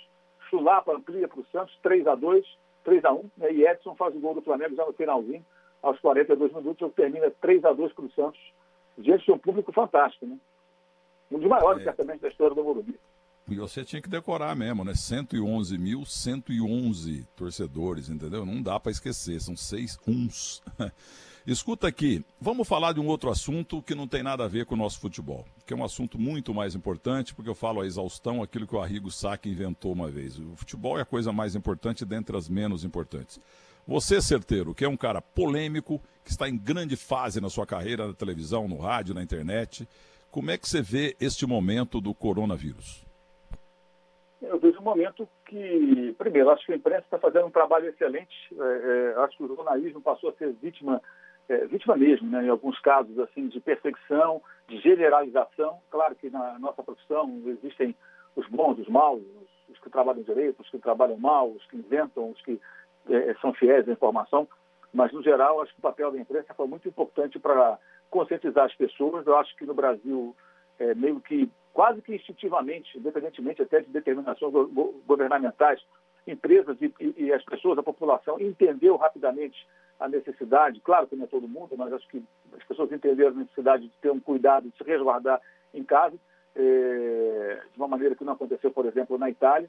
Chulapa 0.50 0.92
amplia 0.92 1.28
para 1.28 1.40
o 1.40 1.46
Santos, 1.52 1.78
3x2, 1.84 2.44
3x1, 2.84 3.24
né? 3.36 3.52
e 3.52 3.66
Edson 3.66 3.94
faz 3.94 4.14
o 4.14 4.20
gol 4.20 4.34
do 4.34 4.42
Flamengo 4.42 4.74
já 4.74 4.84
no 4.84 4.92
finalzinho, 4.92 5.44
aos 5.82 5.98
42 6.00 6.52
minutos, 6.52 6.86
o 6.86 6.90
termina 6.90 7.30
3x2 7.42 7.94
para 7.94 8.04
o 8.04 8.12
Santos, 8.12 8.40
diante 8.98 9.24
de 9.24 9.32
um 9.32 9.38
público 9.38 9.72
fantástico, 9.72 10.26
né? 10.26 10.36
Um 11.30 11.38
dos 11.38 11.48
maiores, 11.48 11.80
é. 11.82 11.84
certamente, 11.84 12.20
da 12.20 12.28
história 12.28 12.54
do 12.54 12.62
Morumbi. 12.62 13.00
E 13.48 13.56
você 13.56 13.82
tinha 13.84 14.00
que 14.00 14.08
decorar 14.08 14.56
mesmo, 14.56 14.82
né? 14.84 14.92
111.111 14.92 17.26
torcedores, 17.36 18.08
entendeu? 18.08 18.46
Não 18.46 18.62
dá 18.62 18.80
para 18.80 18.92
esquecer, 18.92 19.38
são 19.40 19.56
seis 19.56 19.98
uns. 20.06 20.62
Escuta 21.46 21.86
aqui, 21.86 22.24
vamos 22.40 22.66
falar 22.66 22.94
de 22.94 23.00
um 23.00 23.06
outro 23.06 23.28
assunto 23.28 23.82
que 23.82 23.94
não 23.94 24.08
tem 24.08 24.22
nada 24.22 24.46
a 24.46 24.48
ver 24.48 24.64
com 24.64 24.74
o 24.74 24.78
nosso 24.78 24.98
futebol, 24.98 25.44
que 25.66 25.74
é 25.74 25.76
um 25.76 25.84
assunto 25.84 26.18
muito 26.18 26.54
mais 26.54 26.74
importante, 26.74 27.34
porque 27.34 27.50
eu 27.50 27.54
falo 27.54 27.82
a 27.82 27.86
exaustão 27.86 28.42
aquilo 28.42 28.66
que 28.66 28.74
o 28.74 28.80
Arrigo 28.80 29.10
Sacchi 29.10 29.50
inventou 29.50 29.92
uma 29.92 30.08
vez. 30.08 30.38
O 30.38 30.56
futebol 30.56 30.98
é 30.98 31.02
a 31.02 31.04
coisa 31.04 31.32
mais 31.32 31.54
importante 31.54 32.02
dentre 32.06 32.34
as 32.34 32.48
menos 32.48 32.82
importantes. 32.82 33.38
Você, 33.86 34.22
certeiro, 34.22 34.74
que 34.74 34.86
é 34.86 34.88
um 34.88 34.96
cara 34.96 35.20
polêmico, 35.20 36.00
que 36.24 36.30
está 36.30 36.48
em 36.48 36.56
grande 36.56 36.96
fase 36.96 37.42
na 37.42 37.50
sua 37.50 37.66
carreira 37.66 38.06
na 38.06 38.14
televisão, 38.14 38.66
no 38.66 38.78
rádio, 38.78 39.14
na 39.14 39.22
internet, 39.22 39.86
como 40.30 40.50
é 40.50 40.56
que 40.56 40.66
você 40.66 40.80
vê 40.80 41.14
este 41.20 41.46
momento 41.46 42.00
do 42.00 42.14
coronavírus? 42.14 43.04
Eu 44.40 44.58
vejo 44.58 44.78
um 44.80 44.82
momento 44.82 45.28
que, 45.44 46.14
primeiro, 46.16 46.48
acho 46.48 46.64
que 46.64 46.72
a 46.72 46.76
imprensa 46.76 47.04
está 47.04 47.18
fazendo 47.18 47.46
um 47.46 47.50
trabalho 47.50 47.86
excelente. 47.86 48.34
É, 48.58 49.14
é, 49.18 49.22
acho 49.24 49.36
que 49.36 49.44
o 49.44 49.48
jornalismo 49.48 50.00
passou 50.00 50.30
a 50.30 50.32
ser 50.32 50.50
vítima 50.54 51.02
é, 51.48 51.66
vítima 51.66 51.96
mesmo, 51.96 52.28
né, 52.30 52.44
em 52.44 52.48
alguns 52.48 52.78
casos 52.80 53.18
assim 53.18 53.48
de 53.48 53.60
perseguição, 53.60 54.42
de 54.68 54.78
generalização. 54.78 55.78
Claro 55.90 56.14
que 56.14 56.30
na 56.30 56.58
nossa 56.58 56.82
profissão 56.82 57.42
existem 57.46 57.94
os 58.34 58.48
bons, 58.48 58.78
os 58.78 58.88
maus, 58.88 59.22
os, 59.68 59.78
que 59.78 59.90
trabalham 59.90 60.22
direito, 60.22 60.60
os 60.60 60.70
que 60.70 60.78
trabalham 60.78 61.18
mal, 61.18 61.50
os 61.50 61.64
que 61.66 61.76
inventam, 61.76 62.30
os 62.30 62.40
que 62.42 62.60
é, 63.10 63.34
são 63.40 63.52
fiéis 63.52 63.88
à 63.88 63.92
informação. 63.92 64.48
Mas, 64.92 65.12
no 65.12 65.22
geral, 65.22 65.60
acho 65.60 65.72
que 65.72 65.78
o 65.80 65.82
papel 65.82 66.12
da 66.12 66.18
imprensa 66.18 66.54
foi 66.54 66.66
muito 66.66 66.88
importante 66.88 67.38
para 67.38 67.78
conscientizar 68.08 68.64
as 68.64 68.74
pessoas. 68.74 69.26
Eu 69.26 69.36
acho 69.36 69.54
que 69.56 69.66
no 69.66 69.74
Brasil, 69.74 70.34
é, 70.78 70.94
meio 70.94 71.20
que, 71.20 71.50
quase 71.72 72.00
que 72.00 72.14
instintivamente, 72.14 72.96
independentemente 72.96 73.60
até 73.60 73.80
de 73.80 73.90
determinações 73.90 74.52
governamentais, 75.04 75.84
empresas 76.26 76.76
e, 76.80 76.94
e, 77.00 77.24
e, 77.24 77.32
as 77.32 77.44
pessoas, 77.44 77.76
a 77.76 77.82
população, 77.82 78.40
entendeu 78.40 78.96
rapidamente 78.96 79.66
a 80.04 80.08
necessidade, 80.08 80.80
claro 80.80 81.06
que 81.06 81.16
não 81.16 81.24
é 81.24 81.28
todo 81.28 81.48
mundo, 81.48 81.74
mas 81.76 81.92
acho 81.92 82.06
que 82.08 82.22
as 82.56 82.64
pessoas 82.64 82.92
entenderam 82.92 83.32
a 83.32 83.40
necessidade 83.40 83.84
de 83.88 83.96
ter 84.00 84.10
um 84.10 84.20
cuidado, 84.20 84.68
de 84.68 84.76
se 84.76 84.84
resguardar 84.84 85.40
em 85.72 85.82
casa, 85.82 86.16
é, 86.54 87.60
de 87.72 87.78
uma 87.78 87.88
maneira 87.88 88.14
que 88.14 88.24
não 88.24 88.34
aconteceu, 88.34 88.70
por 88.70 88.86
exemplo, 88.86 89.18
na 89.18 89.30
Itália. 89.30 89.68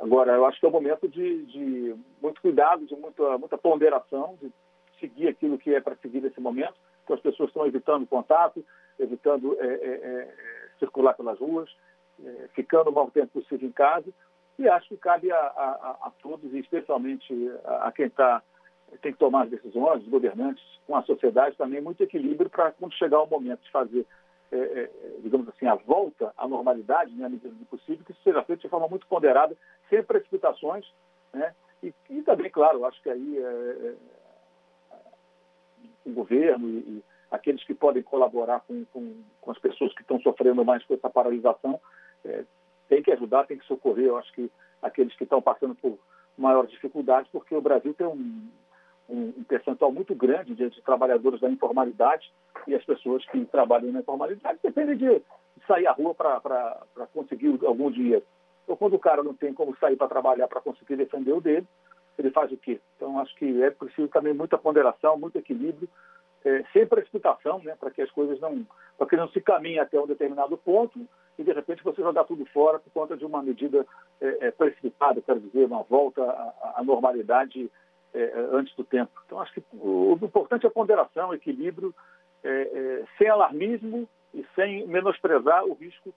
Agora, 0.00 0.32
eu 0.32 0.44
acho 0.44 0.58
que 0.58 0.66
é 0.66 0.68
o 0.68 0.72
momento 0.72 1.08
de, 1.08 1.46
de 1.46 1.96
muito 2.20 2.40
cuidado, 2.40 2.84
de 2.86 2.94
muita, 2.96 3.38
muita 3.38 3.56
ponderação, 3.56 4.36
de 4.40 4.52
seguir 5.00 5.28
aquilo 5.28 5.58
que 5.58 5.74
é 5.74 5.80
para 5.80 5.96
seguir 5.96 6.20
nesse 6.20 6.40
momento, 6.40 6.74
que 7.06 7.12
as 7.12 7.20
pessoas 7.20 7.48
estão 7.48 7.66
evitando 7.66 8.06
contato, 8.06 8.64
evitando 8.98 9.56
é, 9.60 9.66
é, 9.66 10.34
circular 10.78 11.14
pelas 11.14 11.38
ruas, 11.38 11.70
ficando 12.54 12.90
o 12.90 12.92
maior 12.92 13.10
tempo 13.10 13.40
possível 13.40 13.68
em 13.68 13.72
casa 13.72 14.10
E 14.58 14.68
acho 14.68 14.88
que 14.88 14.96
cabe 14.96 15.30
a, 15.30 15.36
a, 15.36 15.96
a 16.06 16.12
todos, 16.22 16.52
e 16.54 16.58
especialmente 16.58 17.32
a, 17.64 17.88
a 17.88 17.92
quem 17.92 18.06
está 18.06 18.42
tem 18.96 19.12
que 19.12 19.18
tomar 19.18 19.44
as 19.44 19.50
decisões, 19.50 20.02
os 20.02 20.08
governantes, 20.08 20.62
com 20.86 20.96
a 20.96 21.02
sociedade 21.02 21.56
também, 21.56 21.80
muito 21.80 22.02
equilíbrio 22.02 22.48
para 22.48 22.72
quando 22.72 22.94
chegar 22.94 23.22
o 23.22 23.26
momento 23.26 23.62
de 23.62 23.70
fazer, 23.70 24.06
é, 24.52 24.56
é, 24.56 24.90
digamos 25.22 25.48
assim, 25.48 25.66
a 25.66 25.74
volta 25.74 26.32
à 26.36 26.46
normalidade, 26.46 27.12
né, 27.12 27.28
medida 27.28 27.54
do 27.54 27.64
possível, 27.66 28.04
que 28.04 28.12
isso 28.12 28.22
seja 28.22 28.42
feito 28.44 28.62
de 28.62 28.68
forma 28.68 28.88
muito 28.88 29.06
ponderada, 29.06 29.56
sem 29.90 30.02
precipitações, 30.02 30.86
né, 31.32 31.54
e, 31.82 31.92
e 32.10 32.22
também, 32.22 32.50
claro, 32.50 32.84
acho 32.84 33.02
que 33.02 33.10
aí 33.10 33.38
é, 33.38 33.42
é, 33.42 33.94
o 36.04 36.10
governo 36.12 36.68
e, 36.68 36.78
e, 36.78 37.04
aqueles 37.30 37.62
que 37.64 37.74
podem 37.74 38.02
colaborar 38.02 38.60
com, 38.60 38.84
com, 38.92 39.14
com 39.40 39.50
as 39.50 39.58
pessoas 39.58 39.92
que 39.94 40.02
estão 40.02 40.20
sofrendo 40.20 40.64
mais 40.64 40.84
com 40.84 40.94
essa 40.94 41.10
paralisação, 41.10 41.80
é, 42.24 42.44
tem 42.88 43.02
que 43.02 43.10
ajudar, 43.12 43.46
tem 43.46 43.58
que 43.58 43.66
socorrer, 43.66 44.06
eu 44.06 44.16
acho 44.16 44.32
que 44.32 44.50
aqueles 44.80 45.14
que 45.16 45.24
estão 45.24 45.42
passando 45.42 45.74
por 45.74 45.98
maiores 46.36 46.70
dificuldades, 46.70 47.30
porque 47.30 47.54
o 47.54 47.60
Brasil 47.60 47.94
tem 47.94 48.06
um, 48.06 48.48
um, 49.08 49.44
percentual 49.44 49.92
muito 49.92 50.14
grande 50.14 50.54
de, 50.54 50.70
de, 50.70 50.82
trabalhadores 50.82 51.40
da 51.40 51.48
informalidade 51.48 52.30
e 52.66 52.74
as 52.74 52.84
pessoas 52.84 53.24
que 53.26 53.44
trabalham 53.46 53.92
na 53.92 54.00
informalidade 54.00 54.58
dependem 54.62 54.96
de, 54.96 55.08
de 55.08 55.66
sair 55.66 55.86
à 55.86 55.92
rua 55.92 56.14
para 56.14 56.80
conseguir 57.12 57.58
algum 57.64 57.90
dinheiro. 57.90 58.24
Então, 58.64 58.76
quando 58.76 58.94
o 58.94 58.98
cara 58.98 59.22
não 59.22 59.34
tem 59.34 59.54
como 59.54 59.76
sair 59.76 59.96
para 59.96 60.08
trabalhar 60.08 60.48
para 60.48 60.60
conseguir 60.60 60.96
defender 60.96 61.32
o 61.32 61.40
dele, 61.40 61.66
ele 62.18 62.30
faz 62.30 62.50
o 62.50 62.56
quê? 62.56 62.80
Então, 62.96 63.18
acho 63.20 63.34
que 63.36 63.62
é 63.62 63.70
preciso 63.70 64.08
também 64.08 64.34
muita 64.34 64.58
ponderação, 64.58 65.18
muito 65.18 65.38
equilíbrio, 65.38 65.88
é, 66.44 66.64
sem 66.72 66.86
precipitação, 66.86 67.60
né, 67.62 67.76
para 67.78 67.90
que 67.90 68.02
as 68.02 68.10
coisas 68.10 68.40
não, 68.40 68.66
para 68.96 69.06
que 69.06 69.16
não 69.16 69.28
se 69.28 69.40
caminhe 69.40 69.78
até 69.78 70.00
um 70.00 70.06
determinado 70.06 70.56
ponto 70.56 71.06
e 71.38 71.42
de 71.42 71.52
repente 71.52 71.84
você 71.84 72.00
jogar 72.00 72.24
tudo 72.24 72.46
fora 72.46 72.78
por 72.78 72.90
conta 72.92 73.16
de 73.16 73.24
uma 73.24 73.42
medida 73.42 73.86
é, 74.20 74.46
é, 74.46 74.50
precipitada, 74.50 75.20
quero 75.20 75.40
dizer, 75.40 75.66
uma 75.66 75.82
volta 75.82 76.22
à, 76.22 76.74
à 76.76 76.84
normalidade 76.84 77.70
é, 78.16 78.48
antes 78.52 78.74
do 78.74 78.84
tempo. 78.84 79.12
Então, 79.26 79.40
acho 79.40 79.52
que 79.52 79.62
o, 79.74 80.18
o 80.20 80.24
importante 80.24 80.66
é 80.66 80.70
ponderação, 80.70 81.34
equilíbrio, 81.34 81.94
é, 82.42 82.48
é, 82.48 83.04
sem 83.18 83.28
alarmismo 83.28 84.08
e 84.32 84.44
sem 84.54 84.86
menosprezar 84.86 85.64
o 85.64 85.74
risco 85.74 86.12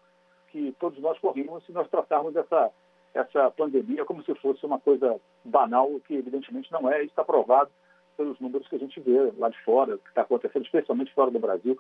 que 0.48 0.76
todos 0.80 1.00
nós 1.00 1.20
corrimos 1.20 1.64
se 1.66 1.72
nós 1.72 1.90
tratarmos 1.90 2.36
essa, 2.36 2.72
essa 3.14 3.52
pandemia 3.52 4.06
como 4.06 4.24
se 4.24 4.34
fosse 4.36 4.66
uma 4.66 4.80
coisa 4.80 5.20
banal, 5.44 6.00
que 6.08 6.16
evidentemente 6.16 6.72
não 6.72 6.90
é. 6.92 7.04
Está 7.04 7.24
provado 7.24 7.70
pelos 8.18 8.40
números 8.40 8.68
que 8.68 8.76
a 8.76 8.80
gente 8.80 9.00
vê 9.00 9.32
lá 9.38 9.50
de 9.50 9.62
fora, 9.64 9.98
que 9.98 10.10
está 10.10 10.22
acontecendo, 10.22 10.66
especialmente 10.66 11.14
fora 11.14 11.32
do 11.32 11.40
Brasil. 11.40 11.78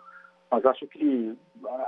Mas 0.51 0.65
acho 0.65 0.87
que 0.87 1.37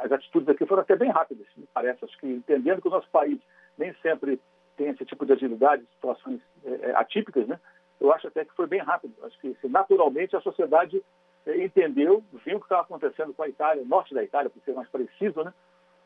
as 0.01 0.11
atitudes 0.11 0.47
aqui 0.49 0.65
foram 0.65 0.83
até 0.83 0.95
bem 0.95 1.09
rápidas, 1.09 1.47
me 1.57 1.67
parece. 1.73 2.05
Acho 2.05 2.17
que 2.19 2.27
entendendo 2.27 2.81
que 2.81 2.87
o 2.87 2.91
nosso 2.91 3.09
país 3.09 3.39
nem 3.77 3.93
sempre 4.01 4.39
tem 4.77 4.89
esse 4.89 5.05
tipo 5.05 5.25
de 5.25 5.33
agilidade, 5.33 5.83
situações 5.95 6.39
é, 6.63 6.91
atípicas, 6.95 7.47
né? 7.47 7.59
Eu 8.01 8.11
acho 8.11 8.27
até 8.27 8.43
que 8.43 8.55
foi 8.55 8.65
bem 8.65 8.81
rápido. 8.81 9.13
Acho 9.23 9.39
que 9.39 9.55
naturalmente 9.67 10.35
a 10.35 10.41
sociedade 10.41 11.01
eh, 11.45 11.63
entendeu, 11.63 12.23
viu 12.43 12.57
o 12.57 12.59
que 12.59 12.65
estava 12.65 12.81
acontecendo 12.81 13.31
com 13.33 13.43
a 13.43 13.47
Itália, 13.47 13.85
norte 13.85 14.13
da 14.13 14.23
Itália, 14.23 14.49
para 14.49 14.61
ser 14.63 14.73
mais 14.73 14.89
preciso, 14.89 15.43
né? 15.43 15.53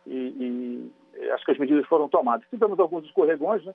E, 0.05 0.91
e, 1.17 1.31
acho 1.31 1.45
que 1.45 1.51
as 1.51 1.57
medidas 1.57 1.85
foram 1.87 2.09
tomadas. 2.09 2.47
Tivemos 2.49 2.77
alguns 2.79 3.05
escorregões, 3.05 3.63
né? 3.63 3.73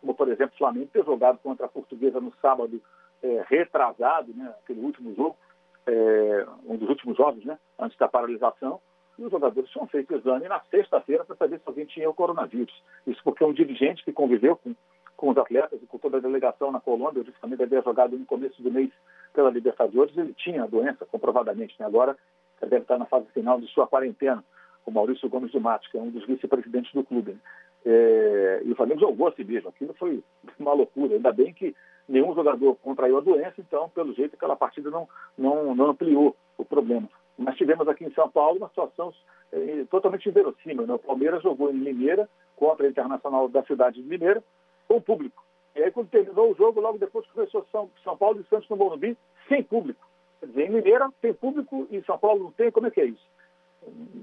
como 0.00 0.14
por 0.14 0.28
exemplo 0.28 0.54
o 0.54 0.58
Flamengo 0.58 0.90
ter 0.92 1.04
jogado 1.04 1.38
contra 1.38 1.64
a 1.64 1.68
Portuguesa 1.68 2.20
no 2.20 2.32
sábado 2.42 2.80
é, 3.22 3.44
retrasado, 3.48 4.32
né? 4.34 4.54
aquele 4.62 4.80
último 4.80 5.14
jogo, 5.14 5.36
é, 5.86 6.46
um 6.66 6.76
dos 6.76 6.88
últimos 6.90 7.16
jogos, 7.16 7.42
né? 7.44 7.58
antes 7.78 7.96
da 7.96 8.06
paralisação, 8.06 8.80
e 9.18 9.24
os 9.24 9.30
jogadores 9.30 9.70
tinham 9.70 9.86
feito 9.86 10.14
exame 10.14 10.46
na 10.46 10.60
sexta-feira 10.70 11.24
para 11.24 11.36
saber 11.36 11.58
se 11.58 11.64
alguém 11.66 11.86
tinha 11.86 12.10
o 12.10 12.14
coronavírus. 12.14 12.74
Isso 13.06 13.20
porque 13.24 13.42
um 13.42 13.52
dirigente 13.52 14.04
que 14.04 14.12
conviveu 14.12 14.56
com 14.56 14.74
com 15.16 15.30
os 15.30 15.38
atletas 15.38 15.80
e 15.82 15.86
com 15.86 15.98
toda 15.98 16.18
a 16.18 16.20
delegação 16.20 16.70
na 16.70 16.80
Colômbia, 16.80 17.24
disse 17.24 17.38
que 17.38 17.62
havia 17.62 17.82
jogado 17.82 18.18
no 18.18 18.26
começo 18.26 18.62
do 18.62 18.70
mês 18.70 18.90
pela 19.32 19.50
Libertadores, 19.50 20.16
ele 20.16 20.34
tinha 20.34 20.64
a 20.64 20.66
doença, 20.66 21.06
comprovadamente. 21.06 21.74
Né? 21.78 21.86
Agora 21.86 22.16
deve 22.60 22.82
estar 22.82 22.98
na 22.98 23.04
fase 23.06 23.26
final 23.32 23.60
de 23.60 23.66
sua 23.68 23.86
quarentena, 23.86 24.42
o 24.86 24.90
Maurício 24.90 25.28
Gomes 25.28 25.50
de 25.50 25.58
Matos, 25.58 25.88
que 25.88 25.98
é 25.98 26.00
um 26.00 26.10
dos 26.10 26.26
vice-presidentes 26.26 26.92
do 26.92 27.04
clube. 27.04 27.32
Né? 27.32 27.38
É, 27.86 28.62
e 28.64 28.72
o 28.72 28.76
Flamengo 28.76 29.00
jogou 29.00 29.28
a 29.28 29.32
si 29.32 29.44
mesmo. 29.44 29.68
Aquilo 29.68 29.94
foi 29.94 30.22
uma 30.58 30.72
loucura. 30.72 31.14
Ainda 31.14 31.32
bem 31.32 31.52
que 31.52 31.74
nenhum 32.08 32.34
jogador 32.34 32.74
contraiu 32.76 33.18
a 33.18 33.20
doença, 33.20 33.54
então, 33.58 33.88
pelo 33.90 34.14
jeito, 34.14 34.34
aquela 34.34 34.56
partida 34.56 34.90
não, 34.90 35.08
não, 35.36 35.74
não 35.74 35.90
ampliou 35.90 36.36
o 36.56 36.64
problema. 36.64 37.08
Mas 37.36 37.56
tivemos 37.56 37.88
aqui 37.88 38.04
em 38.04 38.12
São 38.12 38.28
Paulo 38.28 38.58
uma 38.58 38.68
situação 38.68 39.12
é, 39.52 39.84
totalmente 39.90 40.28
inverossímil. 40.28 40.86
Né? 40.86 40.94
O 40.94 40.98
Palmeiras 40.98 41.42
jogou 41.42 41.70
em 41.70 41.78
Limeira 41.78 42.28
contra 42.56 42.86
a 42.86 42.90
Internacional 42.90 43.48
da 43.48 43.62
cidade 43.64 44.00
de 44.00 44.08
Limeira, 44.08 44.42
com 44.88 44.96
o 44.96 45.00
público. 45.00 45.44
E 45.74 45.82
aí, 45.82 45.90
quando 45.90 46.08
terminou 46.08 46.52
o 46.52 46.54
jogo, 46.54 46.80
logo 46.80 46.98
depois 46.98 47.26
começou 47.26 47.66
São, 47.72 47.90
São 48.02 48.16
Paulo 48.16 48.40
e 48.40 48.48
Santos 48.48 48.68
no 48.68 48.76
Morumbi, 48.76 49.16
sem 49.48 49.62
público. 49.62 50.06
Quer 50.40 50.46
dizer, 50.46 50.66
em 50.66 50.70
Mineira 50.70 51.10
tem 51.20 51.34
público 51.34 51.86
e 51.90 52.02
São 52.02 52.16
Paulo 52.16 52.44
não 52.44 52.52
tem, 52.52 52.70
como 52.70 52.86
é 52.86 52.90
que 52.90 53.00
é 53.00 53.06
isso? 53.06 53.26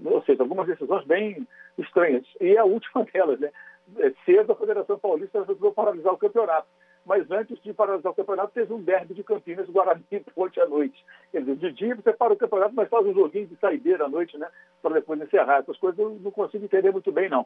Ou 0.05 0.23
seja, 0.23 0.41
algumas 0.43 0.67
decisões 0.67 1.05
bem 1.05 1.47
estranhas. 1.77 2.25
E 2.39 2.57
a 2.57 2.63
última 2.63 3.03
delas, 3.11 3.39
né? 3.39 3.51
É, 3.97 4.13
cedo 4.25 4.53
a 4.53 4.55
Federação 4.55 4.97
Paulista 4.97 5.39
resolveu 5.39 5.73
paralisar 5.73 6.13
o 6.13 6.17
campeonato. 6.17 6.67
Mas 7.05 7.29
antes 7.31 7.59
de 7.61 7.73
paralisar 7.73 8.11
o 8.11 8.15
campeonato, 8.15 8.53
teve 8.53 8.71
um 8.73 8.81
derby 8.81 9.15
de 9.15 9.23
Campinas, 9.23 9.67
Guarani 9.67 10.03
Ponte 10.35 10.61
à 10.61 10.67
noite. 10.67 11.03
Quer 11.31 11.39
dizer, 11.39 11.55
de 11.55 11.71
dia 11.73 11.95
você 11.95 12.13
para 12.13 12.31
o 12.31 12.37
campeonato, 12.37 12.75
mas 12.75 12.87
faz 12.89 13.05
um 13.05 13.13
joguinho 13.13 13.47
de 13.47 13.55
saideira 13.57 14.05
à 14.05 14.09
noite, 14.09 14.37
né? 14.37 14.47
Para 14.81 14.93
depois 14.93 15.19
encerrar. 15.19 15.57
Essas 15.57 15.77
coisas 15.77 15.99
eu 15.99 16.11
não 16.21 16.31
consigo 16.31 16.63
entender 16.63 16.91
muito 16.91 17.11
bem, 17.11 17.27
não 17.27 17.45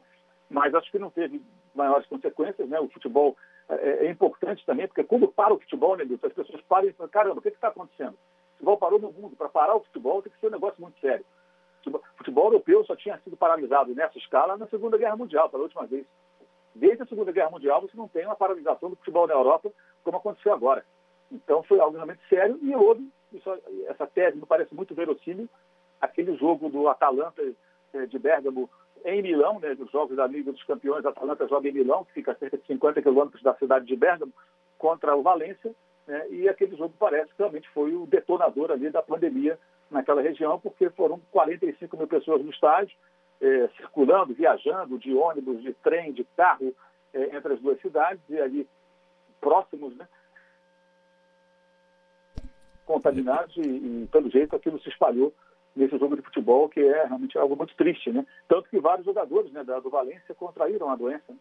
mas 0.50 0.74
acho 0.74 0.92
que 0.92 1.00
não 1.00 1.10
teve 1.10 1.42
maiores 1.74 2.08
consequências. 2.08 2.68
Né? 2.70 2.80
O 2.80 2.90
futebol 2.90 3.36
é, 3.70 4.06
é 4.06 4.10
importante 4.12 4.66
também, 4.66 4.88
porque 4.88 5.04
quando 5.04 5.28
para 5.28 5.54
o 5.54 5.60
futebol, 5.60 5.96
né, 5.96 6.04
as 6.04 6.34
pessoas 6.34 6.62
param 6.62 6.88
e 6.88 6.94
falam, 6.94 7.10
caramba, 7.10 7.40
o 7.40 7.42
que 7.42 7.50
está 7.50 7.70
acontecendo? 7.70 8.14
O 8.14 8.52
futebol 8.54 8.78
parou 8.78 9.00
no 9.00 9.12
mundo. 9.12 9.36
Para 9.36 9.50
parar 9.50 9.76
o 9.76 9.82
futebol 9.82 10.22
tem 10.22 10.32
que 10.32 10.40
ser 10.40 10.48
um 10.48 10.52
negócio 10.52 10.82
muito 10.82 11.00
sério. 11.00 11.26
O 11.86 12.00
futebol 12.18 12.46
europeu 12.46 12.84
só 12.86 12.96
tinha 12.96 13.20
sido 13.20 13.38
paralisado 13.38 13.94
nessa 13.94 14.18
escala 14.18 14.58
na 14.58 14.68
Segunda 14.68 14.98
Guerra 14.98 15.16
Mundial, 15.16 15.50
pela 15.50 15.64
última 15.64 15.86
vez. 15.86 16.06
Desde 16.74 17.04
a 17.04 17.06
Segunda 17.06 17.32
Guerra 17.32 17.52
Mundial 17.52 17.82
você 17.82 17.96
não 17.96 18.08
tem 18.08 18.26
uma 18.26 18.36
paralisação 18.36 18.90
do 18.90 18.96
futebol 18.96 19.28
na 19.28 19.34
Europa 19.34 19.72
como 20.04 20.18
aconteceu 20.18 20.54
agora. 20.54 20.84
Então 21.32 21.64
foi 21.64 21.80
algo 21.80 21.96
realmente 21.96 22.22
sério 22.28 22.60
e 22.62 22.76
houve, 22.76 23.10
essa 23.88 24.08
tese 24.08 24.38
me 24.38 24.46
parece 24.46 24.74
muito 24.74 24.94
verossímil, 24.94 25.48
aquele 26.02 26.36
jogo 26.36 26.70
do 26.70 26.88
Atalanta 26.88 27.42
eh, 27.94 28.06
de 28.06 28.20
Bergamo 28.20 28.70
em 29.06 29.22
Milão, 29.22 29.60
né, 29.60 29.76
dos 29.76 29.90
Jogos 29.92 30.18
da 30.18 30.26
Liga 30.26 30.52
dos 30.52 30.64
Campeões, 30.64 31.06
a 31.06 31.10
Atalanta 31.10 31.48
joga 31.48 31.70
em 31.70 31.74
Milão, 31.74 32.04
que 32.06 32.14
fica 32.14 32.32
a 32.32 32.36
cerca 32.36 32.58
de 32.58 32.66
50 32.66 33.02
quilômetros 33.04 33.42
da 33.44 33.54
cidade 33.56 33.86
de 33.86 33.96
Bergamo, 33.96 34.34
contra 34.80 35.16
o 35.16 35.22
Valência, 35.22 35.74
né, 36.08 36.28
e 36.30 36.50
aquele 36.50 36.76
jogo 36.76 36.94
parece 37.00 37.30
que 37.32 37.38
realmente 37.38 37.70
foi 37.70 37.94
o 37.96 38.08
detonador 38.08 38.72
ali 38.72 38.90
da 38.90 39.04
pandemia 39.04 39.60
naquela 39.92 40.22
região, 40.22 40.60
porque 40.60 40.90
foram 40.90 41.22
45 41.32 41.96
mil 41.96 42.08
pessoas 42.08 42.44
no 42.44 42.50
estádio, 42.50 42.98
eh, 43.40 43.70
circulando, 43.78 44.34
viajando, 44.34 44.98
de 44.98 45.14
ônibus, 45.14 45.62
de 45.62 45.74
trem, 45.74 46.12
de 46.12 46.24
carro, 46.36 46.74
eh, 47.14 47.36
entre 47.36 47.54
as 47.54 47.60
duas 47.60 47.80
cidades, 47.82 48.22
e 48.28 48.40
ali 48.40 48.68
próximos, 49.40 49.96
né, 49.96 50.08
contaminados, 52.86 53.56
e, 53.58 53.62
e 53.62 54.10
pelo 54.12 54.32
jeito 54.32 54.56
aquilo 54.56 54.80
se 54.80 54.90
espalhou 54.90 55.32
nesse 55.76 55.98
jogo 55.98 56.16
de 56.16 56.22
futebol, 56.22 56.70
que 56.70 56.80
é 56.80 57.06
realmente 57.06 57.38
algo 57.38 57.56
muito 57.56 57.76
triste, 57.76 58.12
né? 58.12 58.26
Tanto 58.48 58.70
que 58.70 58.80
vários 58.80 59.06
jogadores 59.06 59.52
né, 59.52 59.64
do 59.64 59.90
Valência 59.90 60.34
contraíram 60.36 60.90
a 60.90 60.96
doença. 60.96 61.24
Né? 61.30 61.38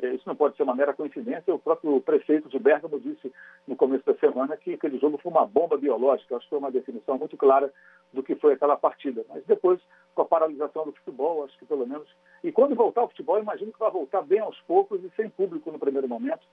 É, 0.00 0.14
isso 0.14 0.24
não 0.26 0.36
pode 0.36 0.56
ser 0.56 0.62
uma 0.62 0.74
mera 0.74 0.94
coincidência. 0.94 1.52
O 1.52 1.58
próprio 1.58 2.00
prefeito 2.00 2.48
de 2.48 2.58
Bergamo 2.58 3.00
disse 3.00 3.32
no 3.66 3.74
começo 3.74 4.04
da 4.04 4.14
semana 4.14 4.56
que 4.56 4.74
aquele 4.74 4.98
jogo 4.98 5.18
foi 5.18 5.32
uma 5.32 5.46
bomba 5.46 5.76
biológica. 5.76 6.36
Acho 6.36 6.44
que 6.44 6.50
foi 6.50 6.58
uma 6.58 6.70
definição 6.70 7.18
muito 7.18 7.36
clara 7.36 7.72
do 8.12 8.22
que 8.22 8.36
foi 8.36 8.52
aquela 8.52 8.76
partida. 8.76 9.24
Mas 9.28 9.44
depois, 9.44 9.80
com 10.14 10.22
a 10.22 10.26
paralisação 10.26 10.84
do 10.84 10.92
futebol, 10.92 11.44
acho 11.44 11.58
que 11.58 11.66
pelo 11.66 11.86
menos. 11.86 12.08
E 12.44 12.52
quando 12.52 12.76
voltar 12.76 13.02
o 13.02 13.08
futebol, 13.08 13.40
imagino 13.40 13.72
que 13.72 13.78
vai 13.78 13.90
voltar 13.90 14.22
bem 14.22 14.38
aos 14.38 14.58
poucos 14.62 15.02
e 15.02 15.10
sem 15.16 15.28
público 15.30 15.72
no 15.72 15.78
primeiro 15.78 16.06
momento, 16.06 16.46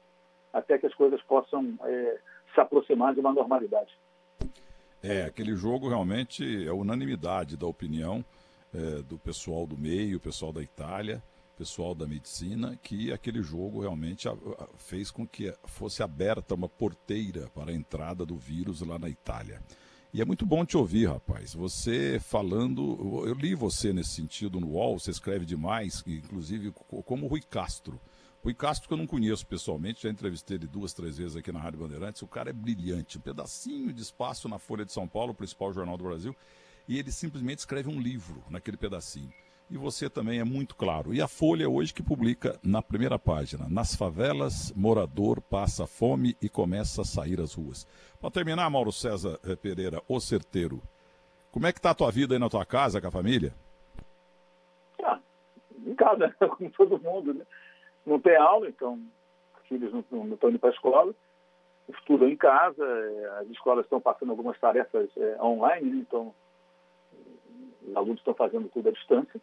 até 0.52 0.78
que 0.78 0.88
as 0.88 0.96
coisas 0.96 1.22
possam 1.24 1.78
é, 1.84 2.18
se 2.54 2.60
aproximar 2.60 3.14
de 3.14 3.20
uma 3.20 3.34
normalidade. 3.34 3.96
É, 5.08 5.26
aquele 5.26 5.56
jogo 5.56 5.88
realmente 5.88 6.68
é 6.68 6.74
unanimidade 6.74 7.56
da 7.56 7.68
opinião 7.68 8.26
é, 8.74 9.04
do 9.04 9.20
pessoal 9.20 9.68
do 9.68 9.78
meio, 9.78 10.20
pessoal 10.20 10.52
da 10.52 10.64
Itália, 10.64 11.22
pessoal 11.56 11.94
da 11.94 12.08
medicina, 12.08 12.76
que 12.82 13.14
aquele 13.14 13.44
jogo 13.44 13.82
realmente 13.82 14.28
a, 14.28 14.32
a, 14.32 14.68
fez 14.78 15.12
com 15.12 15.28
que 15.28 15.54
fosse 15.66 16.02
aberta 16.02 16.56
uma 16.56 16.68
porteira 16.68 17.48
para 17.54 17.70
a 17.70 17.76
entrada 17.76 18.26
do 18.26 18.36
vírus 18.36 18.82
lá 18.82 18.98
na 18.98 19.08
Itália. 19.08 19.62
E 20.12 20.24
é 20.24 20.26
muito 20.26 20.44
bom 20.44 20.66
te 20.66 20.76
ouvir, 20.76 21.08
rapaz. 21.08 21.54
Você 21.54 22.20
falando, 22.20 23.24
eu 23.28 23.36
li 23.36 23.54
você 23.54 23.94
nesse 23.94 24.16
sentido 24.16 24.60
no 24.60 24.70
UOL, 24.70 24.98
você 24.98 25.12
escreve 25.12 25.46
demais, 25.46 26.04
inclusive 26.08 26.74
como 27.06 27.28
Rui 27.28 27.42
Castro. 27.48 28.02
Rui 28.46 28.54
Castro, 28.54 28.88
que 28.88 28.94
eu 28.94 28.98
não 29.00 29.08
conheço 29.08 29.44
pessoalmente, 29.48 30.04
já 30.04 30.10
entrevistei 30.12 30.58
ele 30.58 30.68
duas, 30.68 30.94
três 30.94 31.18
vezes 31.18 31.36
aqui 31.36 31.52
na 31.52 31.60
Rádio 31.60 31.80
Bandeirantes. 31.80 32.22
O 32.22 32.28
cara 32.28 32.52
é 32.52 32.54
brilhante, 32.54 33.18
um 33.18 33.22
pedacinho 33.22 33.92
de 33.92 34.04
espaço 34.04 34.48
na 34.48 34.60
Folha 34.60 34.86
de 34.86 34.92
São 34.94 35.08
Paulo, 35.08 35.32
o 35.32 35.36
principal 35.36 35.74
jornal 35.74 35.98
do 35.98 36.04
Brasil, 36.04 36.36
e 36.88 37.00
ele 37.00 37.12
simplesmente 37.12 37.58
escreve 37.58 37.90
um 37.90 38.00
livro 38.00 38.44
naquele 38.48 38.78
pedacinho. 38.78 39.34
e 39.68 39.78
você 39.78 40.08
também 40.08 40.40
é 40.40 40.44
muito 40.44 40.76
claro. 40.76 41.12
E 41.12 41.20
a 41.24 41.28
Folha 41.28 41.68
hoje 41.68 41.92
que 41.92 42.04
publica 42.04 42.60
na 42.62 42.84
primeira 42.84 43.18
página: 43.18 43.68
Nas 43.68 43.96
favelas, 43.96 44.72
morador 44.76 45.42
passa 45.42 45.88
fome 45.88 46.38
e 46.40 46.48
começa 46.48 47.02
a 47.02 47.06
sair 47.06 47.42
às 47.42 47.56
ruas. 47.56 47.88
Para 48.22 48.30
terminar, 48.30 48.70
Mauro 48.70 48.92
César 48.92 49.40
eh, 49.44 49.56
Pereira, 49.56 50.04
o 50.08 50.20
certeiro, 50.20 50.84
como 51.52 51.66
é 51.66 51.74
que 51.74 51.80
está 51.80 51.90
a 51.90 51.96
tua 51.96 52.12
vida 52.12 52.36
aí 52.36 52.40
na 52.40 52.48
tua 52.48 52.64
casa, 52.64 53.02
com 53.02 53.08
a 53.08 53.12
família? 53.12 53.56
Ah, 55.04 55.20
em 55.84 55.96
casa, 55.96 56.30
com 56.60 56.70
todo 56.70 57.00
mundo, 57.00 57.34
né? 57.34 57.44
Não 58.06 58.20
tem 58.20 58.36
aula, 58.36 58.68
então 58.68 59.00
os 59.62 59.68
filhos 59.68 59.92
não, 59.92 60.26
não 60.26 60.36
estão 60.36 60.50
indo 60.50 60.60
para 60.60 60.70
a 60.70 60.74
escola, 60.74 61.14
estudam 61.90 62.28
em 62.30 62.38
casa, 62.38 62.84
eh, 62.84 63.40
as 63.42 63.48
escolas 63.50 63.86
estão 63.86 64.00
passando 64.00 64.30
algumas 64.30 64.60
tarefas 64.60 65.10
é, 65.18 65.42
online, 65.42 65.90
né? 65.90 65.98
então 66.08 66.34
os 67.88 67.96
alunos 67.96 68.20
estão 68.20 68.34
fazendo 68.34 68.70
tudo 68.70 68.90
à 68.90 68.92
distância. 68.92 69.40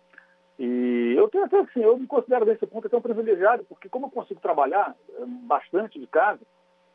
E 0.59 1.15
eu 1.17 1.29
tenho 1.29 1.45
até 1.45 1.59
assim, 1.59 1.81
eu 1.81 1.97
me 1.97 2.07
considero 2.07 2.45
desse 2.45 2.67
ponto 2.67 2.87
até 2.87 2.97
um 2.97 3.01
privilegiado, 3.01 3.65
porque 3.65 3.89
como 3.89 4.07
eu 4.07 4.11
consigo 4.11 4.41
trabalhar 4.41 4.95
eh, 5.09 5.25
bastante 5.27 5.99
de 5.99 6.07
casa, 6.07 6.41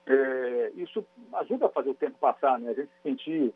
é, 0.07 0.71
isso 0.75 1.05
ajuda 1.33 1.65
a 1.65 1.69
fazer 1.69 1.89
o 1.89 1.95
tempo 1.95 2.17
passar, 2.17 2.57
né? 2.59 2.71
A 2.71 2.73
gente 2.73 2.87
se 2.87 3.01
sentir 3.03 3.53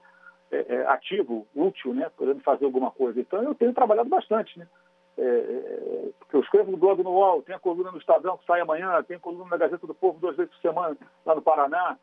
é, 0.51 0.75
é, 0.75 0.87
ativo, 0.87 1.47
útil, 1.55 1.93
né? 1.93 2.11
Podendo 2.15 2.41
fazer 2.41 2.65
alguma 2.65 2.91
coisa. 2.91 3.19
Então 3.19 3.41
eu 3.41 3.55
tenho 3.55 3.73
trabalhado 3.73 4.09
bastante, 4.09 4.59
né? 4.59 4.67
Porque 5.15 6.35
eu 6.35 6.41
escrevo 6.41 6.71
no 6.71 6.77
blog 6.77 7.03
no 7.03 7.11
UOL, 7.11 7.41
tem 7.41 7.55
a 7.55 7.59
coluna 7.59 7.91
no 7.91 7.97
Estadão 7.97 8.37
que 8.37 8.45
sai 8.45 8.61
amanhã, 8.61 9.03
tem 9.03 9.17
a 9.17 9.19
coluna 9.19 9.49
na 9.49 9.57
Gazeta 9.57 9.85
do 9.85 9.93
Povo 9.93 10.19
duas 10.19 10.35
vezes 10.35 10.51
por 10.53 10.61
semana 10.61 10.97
lá 11.25 11.35
no 11.35 11.41
Paraná, 11.41 11.97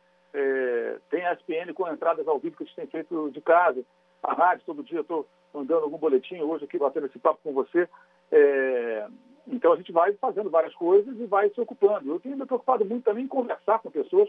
tem 1.10 1.26
a 1.26 1.32
SPN 1.34 1.72
com 1.74 1.88
entradas 1.88 2.28
ao 2.28 2.38
vivo 2.38 2.56
que 2.56 2.64
a 2.64 2.66
gente 2.66 2.76
tem 2.76 2.86
feito 2.86 3.30
de 3.30 3.40
casa, 3.40 3.82
a 4.22 4.34
rádio 4.34 4.66
todo 4.66 4.82
dia 4.82 5.00
estou 5.00 5.26
mandando 5.52 5.84
algum 5.84 5.98
boletim 5.98 6.40
hoje 6.40 6.64
aqui, 6.64 6.78
batendo 6.78 7.06
esse 7.06 7.18
papo 7.18 7.40
com 7.42 7.52
você. 7.52 7.88
É, 8.30 9.06
então 9.46 9.72
a 9.72 9.76
gente 9.76 9.92
vai 9.92 10.12
fazendo 10.14 10.50
várias 10.50 10.74
coisas 10.74 11.18
e 11.18 11.26
vai 11.26 11.48
se 11.50 11.60
ocupando. 11.60 12.10
Eu 12.10 12.20
tenho 12.20 12.36
me 12.36 12.46
preocupado 12.46 12.84
muito 12.84 13.04
também 13.04 13.24
em 13.24 13.28
conversar 13.28 13.78
com 13.78 13.90
pessoas, 13.90 14.28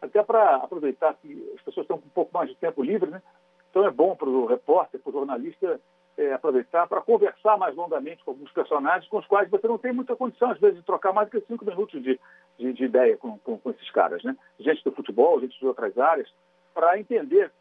até 0.00 0.22
para 0.22 0.56
aproveitar 0.56 1.14
que 1.14 1.52
as 1.54 1.62
pessoas 1.62 1.84
estão 1.84 1.98
com 1.98 2.06
um 2.06 2.10
pouco 2.10 2.30
mais 2.32 2.48
de 2.48 2.56
tempo 2.56 2.82
livre, 2.82 3.10
né? 3.10 3.22
Então 3.70 3.84
é 3.84 3.90
bom 3.90 4.16
para 4.16 4.28
o 4.28 4.46
repórter, 4.46 5.00
para 5.00 5.10
o 5.10 5.12
jornalista, 5.12 5.66
é, 5.66 5.78
aproveitar 6.40 6.88
para 6.88 7.00
conversar 7.00 7.56
mais 7.58 7.76
longamente 7.76 8.24
com 8.24 8.32
alguns 8.32 8.50
personagens 8.50 9.08
com 9.08 9.18
os 9.18 9.26
quais 9.26 9.48
você 9.48 9.68
não 9.68 9.78
tem 9.78 9.92
muita 9.92 10.16
condição, 10.16 10.50
às 10.50 10.58
vezes, 10.58 10.78
de 10.78 10.84
trocar 10.84 11.12
mais 11.12 11.28
do 11.28 11.38
que 11.38 11.46
cinco 11.46 11.64
minutos 11.64 12.02
de, 12.02 12.18
de, 12.58 12.72
de 12.72 12.84
ideia 12.84 13.16
com, 13.16 13.38
com, 13.38 13.58
com, 13.58 13.70
esses 13.70 13.90
caras, 13.90 14.22
né? 14.24 14.36
Gente 14.58 14.82
do 14.82 14.92
futebol, 14.92 15.40
gente 15.40 15.58
de 15.58 15.66
outras 15.66 15.96
áreas, 15.98 16.28
para 16.74 16.98
entender 16.98 17.52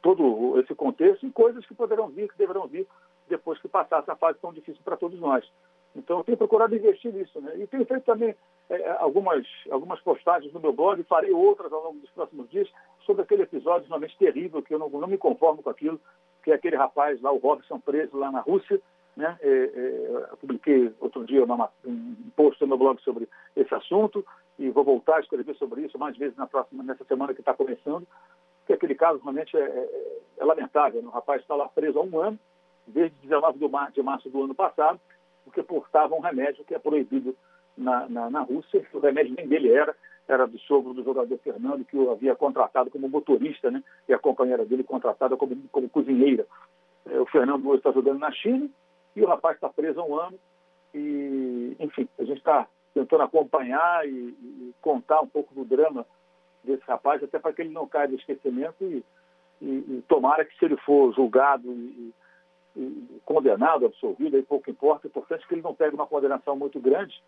todo 0.00 0.58
esse 0.60 0.74
contexto 0.74 1.26
e 1.26 1.32
coisas 1.32 1.66
que 1.66 1.74
poderão 1.74 2.08
vir, 2.08 2.30
que 2.30 2.38
deverão 2.38 2.66
vir 2.66 2.86
depois 3.28 3.58
que 3.60 3.68
passar 3.68 4.00
essa 4.00 4.16
fase 4.16 4.38
tão 4.40 4.52
difícil 4.52 4.80
para 4.84 4.96
todos 4.96 5.18
nós. 5.20 5.44
Então, 5.94 6.18
eu 6.18 6.24
tenho 6.24 6.38
procurado 6.38 6.74
investir 6.74 7.12
nisso. 7.12 7.40
Né? 7.40 7.58
E 7.58 7.66
tenho 7.66 7.84
feito 7.84 8.04
também 8.04 8.34
é, 8.70 8.90
algumas, 8.98 9.46
algumas 9.70 10.00
postagens 10.00 10.52
no 10.52 10.60
meu 10.60 10.72
blog, 10.72 11.02
farei 11.04 11.30
outras 11.30 11.72
ao 11.72 11.82
longo 11.82 12.00
dos 12.00 12.10
próximos 12.10 12.48
dias, 12.50 12.68
sobre 13.04 13.22
aquele 13.22 13.42
episódio 13.42 13.88
realmente 13.88 14.16
terrível, 14.16 14.62
que 14.62 14.74
eu 14.74 14.78
não, 14.78 14.88
não 14.88 15.08
me 15.08 15.18
conformo 15.18 15.62
com 15.62 15.70
aquilo, 15.70 16.00
que 16.42 16.50
é 16.50 16.54
aquele 16.54 16.76
rapaz 16.76 17.20
lá, 17.20 17.30
o 17.32 17.38
Robson, 17.38 17.78
preso 17.78 18.16
lá 18.16 18.30
na 18.30 18.40
Rússia. 18.40 18.80
Né? 19.16 19.36
É, 19.42 19.48
é, 19.48 20.36
publiquei 20.40 20.92
outro 20.98 21.24
dia 21.26 21.44
uma, 21.44 21.68
um 21.84 22.16
post 22.34 22.60
no 22.62 22.68
meu 22.68 22.78
blog 22.78 23.00
sobre 23.02 23.28
esse 23.54 23.74
assunto 23.74 24.24
e 24.58 24.70
vou 24.70 24.84
voltar 24.84 25.16
a 25.16 25.20
escrever 25.20 25.54
sobre 25.56 25.82
isso 25.82 25.98
mais 25.98 26.16
vezes 26.16 26.36
na 26.36 26.46
próxima, 26.46 26.82
nessa 26.82 27.04
semana 27.04 27.34
que 27.34 27.40
está 27.40 27.52
começando 27.52 28.06
que 28.66 28.72
aquele 28.72 28.94
caso 28.94 29.20
realmente 29.22 29.56
é, 29.56 29.60
é, 29.60 30.18
é 30.38 30.44
lamentável. 30.44 31.02
Né? 31.02 31.08
O 31.08 31.12
rapaz 31.12 31.42
está 31.42 31.54
lá 31.54 31.68
preso 31.68 31.98
há 31.98 32.02
um 32.02 32.18
ano, 32.20 32.38
desde 32.86 33.14
19 33.22 33.58
de 33.58 34.02
março, 34.02 34.30
do 34.30 34.44
ano 34.44 34.54
passado, 34.54 35.00
porque 35.44 35.62
portava 35.62 36.14
um 36.14 36.20
remédio 36.20 36.64
que 36.64 36.74
é 36.74 36.78
proibido 36.78 37.36
na, 37.76 38.08
na, 38.08 38.30
na 38.30 38.40
Rússia. 38.40 38.84
O 38.92 38.98
remédio 38.98 39.34
nem 39.36 39.48
dele 39.48 39.72
era, 39.72 39.94
era 40.28 40.46
do 40.46 40.58
sogro 40.60 40.94
do 40.94 41.02
jogador 41.02 41.38
Fernando, 41.38 41.84
que 41.84 41.96
o 41.96 42.10
havia 42.10 42.34
contratado 42.34 42.90
como 42.90 43.08
motorista, 43.08 43.70
né? 43.70 43.82
e 44.08 44.14
a 44.14 44.18
companheira 44.18 44.64
dele 44.64 44.84
contratada 44.84 45.36
como, 45.36 45.56
como 45.70 45.88
cozinheira. 45.88 46.46
É, 47.06 47.20
o 47.20 47.26
Fernando 47.26 47.66
hoje 47.68 47.78
está 47.78 47.92
jogando 47.92 48.18
na 48.18 48.30
China 48.30 48.68
e 49.16 49.22
o 49.22 49.26
rapaz 49.26 49.56
está 49.56 49.68
preso 49.68 50.00
há 50.00 50.04
um 50.04 50.14
ano. 50.14 50.38
E, 50.94 51.76
enfim, 51.80 52.08
a 52.18 52.24
gente 52.24 52.38
está 52.38 52.66
tentando 52.94 53.22
acompanhar 53.22 54.06
e, 54.06 54.10
e 54.10 54.74
contar 54.80 55.20
um 55.20 55.26
pouco 55.26 55.54
do 55.54 55.64
drama 55.64 56.06
desse 56.62 56.84
rapaz, 56.84 57.22
até 57.22 57.38
para 57.38 57.52
que 57.52 57.62
ele 57.62 57.70
não 57.70 57.88
caia 57.88 58.08
no 58.08 58.16
esquecimento 58.16 58.84
e, 58.84 59.04
e, 59.60 59.66
e 59.66 60.04
tomara 60.06 60.44
que 60.44 60.56
se 60.56 60.64
ele 60.64 60.76
for 60.78 61.12
julgado 61.14 61.68
e, 61.72 62.12
condenado, 63.24 63.86
absolvido, 63.86 64.36
aí 64.36 64.42
pouco 64.42 64.70
importa, 64.70 65.06
é 65.06 65.08
importante 65.08 65.46
que 65.46 65.54
ele 65.54 65.62
não 65.62 65.74
pegue 65.74 65.94
uma 65.94 66.06
condenação 66.06 66.56
muito 66.56 66.80
grande, 66.80 67.22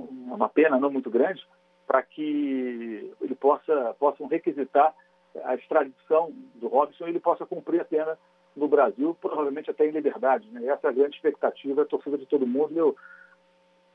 uma 0.00 0.48
pena 0.48 0.78
não 0.78 0.90
muito 0.90 1.10
grande, 1.10 1.46
para 1.90 2.04
que 2.04 3.12
ele 3.20 3.34
possa 3.34 3.96
possam 3.98 4.28
requisitar 4.28 4.94
a 5.42 5.56
extradição 5.56 6.32
do 6.54 6.68
Robson 6.68 7.06
e 7.06 7.10
ele 7.10 7.18
possa 7.18 7.44
cumprir 7.44 7.80
a 7.80 7.84
pena 7.84 8.16
no 8.54 8.68
Brasil, 8.68 9.16
provavelmente 9.20 9.72
até 9.72 9.88
em 9.88 9.90
liberdade. 9.90 10.48
Né? 10.52 10.68
Essa 10.68 10.86
é 10.86 10.90
a 10.90 10.92
grande 10.92 11.16
expectativa, 11.16 11.82
a 11.82 11.84
torcida 11.84 12.16
de 12.16 12.26
todo 12.26 12.46
mundo. 12.46 12.78
Eu 12.78 12.96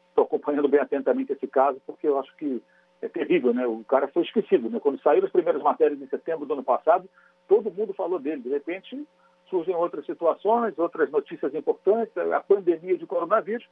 estou 0.09 0.25
acompanhando 0.25 0.67
bem 0.67 0.81
atentamente 0.81 1.31
esse 1.31 1.47
caso, 1.47 1.81
porque 1.85 2.05
eu 2.05 2.19
acho 2.19 2.35
que 2.35 2.61
é 3.01 3.07
terrível, 3.07 3.53
né? 3.53 3.65
O 3.65 3.81
cara 3.85 4.09
foi 4.09 4.23
esquecido, 4.23 4.69
né? 4.69 4.77
Quando 4.81 5.01
saíram 5.01 5.27
as 5.27 5.31
primeiras 5.31 5.61
matérias 5.61 6.01
em 6.01 6.07
setembro 6.07 6.45
do 6.45 6.53
ano 6.53 6.63
passado, 6.63 7.09
todo 7.47 7.71
mundo 7.71 7.93
falou 7.93 8.19
dele. 8.19 8.41
De 8.41 8.49
repente, 8.49 9.07
surgem 9.49 9.73
outras 9.73 10.05
situações, 10.05 10.77
outras 10.77 11.09
notícias 11.09 11.55
importantes, 11.55 12.17
a 12.17 12.41
pandemia 12.41 12.97
de 12.97 13.05
coronavírus, 13.05 13.65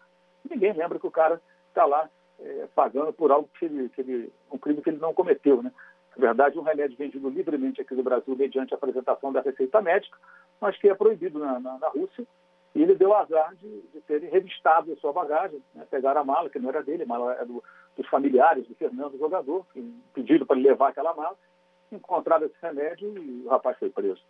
ninguém 0.50 0.72
lembra 0.72 0.98
que 0.98 1.08
o 1.08 1.12
cara 1.12 1.42
está 1.68 1.86
lá 1.86 2.10
é, 2.40 2.68
pagando 2.76 3.14
por 3.14 3.32
algo 3.32 3.50
que 3.58 3.66
ele, 3.66 3.90
que 3.90 4.02
ele, 4.02 4.34
um 4.52 4.58
crime 4.58 4.82
que 4.82 4.90
ele 4.90 5.00
não 5.00 5.14
cometeu, 5.14 5.62
né? 5.62 5.72
Na 6.16 6.28
verdade, 6.28 6.60
um 6.60 6.64
remédio 6.64 6.98
vendido 6.98 7.30
livremente 7.30 7.82
aqui 7.82 7.96
no 7.96 8.04
Brasil 8.04 8.36
mediante 8.36 8.74
a 8.74 8.78
apresentação 8.78 9.34
da 9.34 9.42
receita 9.42 9.82
médica, 9.82 10.16
mas 10.62 10.78
que 10.78 10.88
é 10.88 10.94
proibido 10.94 11.40
na, 11.40 11.60
na, 11.60 11.80
na 11.80 11.88
Rússia. 11.90 12.26
E 12.76 12.82
ele 12.82 12.96
deu 12.96 13.14
azar 13.14 13.56
de, 13.56 13.82
de 13.94 14.02
terem 14.02 14.30
revistado 14.30 14.92
a 14.92 14.96
sua 14.98 15.14
bagagem, 15.14 15.62
né? 15.76 15.86
pegaram 15.90 16.22
a 16.22 16.24
mala, 16.24 16.50
que 16.50 16.60
não 16.60 16.70
era 16.70 16.84
dele, 16.84 17.04
a 17.04 17.06
mala 17.06 17.34
era 17.34 17.46
do, 17.46 17.64
dos 17.96 18.08
familiares 18.08 18.68
do 18.68 18.76
Fernando, 18.76 19.18
jogador, 19.18 19.66
que 19.74 19.82
pediram 20.14 20.46
para 20.46 20.58
ele 20.58 20.70
levar 20.70 20.90
aquela 20.90 21.14
mala, 21.14 21.36
encontraram 21.92 22.46
esse 22.46 22.56
remédio 22.62 23.16
e 23.16 23.44
o 23.46 23.50
rapaz 23.50 23.78
foi 23.78 23.90
preso. 23.90 24.22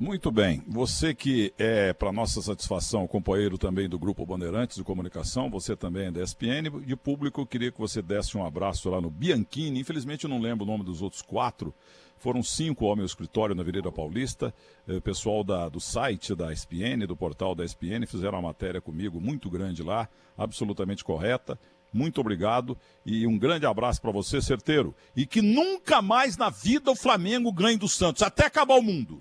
Muito 0.00 0.30
bem. 0.30 0.62
Você 0.68 1.12
que 1.12 1.52
é, 1.58 1.92
para 1.92 2.12
nossa 2.12 2.40
satisfação, 2.40 3.08
companheiro 3.08 3.58
também 3.58 3.88
do 3.88 3.98
Grupo 3.98 4.24
Bandeirantes 4.24 4.76
de 4.76 4.84
Comunicação, 4.84 5.50
você 5.50 5.74
também 5.74 6.06
é 6.06 6.10
da 6.12 6.22
ESPN. 6.22 6.70
De 6.86 6.94
público, 6.94 7.44
queria 7.44 7.72
que 7.72 7.80
você 7.80 8.00
desse 8.00 8.38
um 8.38 8.46
abraço 8.46 8.88
lá 8.88 9.00
no 9.00 9.10
Bianchini. 9.10 9.80
Infelizmente, 9.80 10.22
eu 10.22 10.30
não 10.30 10.40
lembro 10.40 10.64
o 10.64 10.68
nome 10.68 10.84
dos 10.84 11.02
outros 11.02 11.20
quatro. 11.20 11.74
Foram 12.16 12.44
cinco 12.44 12.86
ao 12.86 12.94
meu 12.94 13.04
escritório 13.04 13.56
na 13.56 13.62
Avenida 13.62 13.90
Paulista. 13.90 14.54
O 14.86 14.92
eh, 14.92 15.00
pessoal 15.00 15.42
da, 15.42 15.68
do 15.68 15.80
site 15.80 16.32
da 16.32 16.52
ESPN, 16.52 17.04
do 17.04 17.16
portal 17.16 17.56
da 17.56 17.64
ESPN, 17.64 18.06
fizeram 18.06 18.38
uma 18.38 18.48
matéria 18.48 18.80
comigo 18.80 19.20
muito 19.20 19.50
grande 19.50 19.82
lá, 19.82 20.08
absolutamente 20.36 21.02
correta. 21.02 21.58
Muito 21.92 22.20
obrigado 22.20 22.78
e 23.04 23.26
um 23.26 23.36
grande 23.36 23.66
abraço 23.66 24.00
para 24.00 24.12
você, 24.12 24.40
certeiro. 24.40 24.94
E 25.16 25.26
que 25.26 25.42
nunca 25.42 26.00
mais 26.00 26.36
na 26.36 26.50
vida 26.50 26.88
o 26.88 26.96
Flamengo 26.96 27.52
ganhe 27.52 27.76
do 27.76 27.88
Santos, 27.88 28.22
até 28.22 28.46
acabar 28.46 28.76
o 28.76 28.82
mundo. 28.82 29.20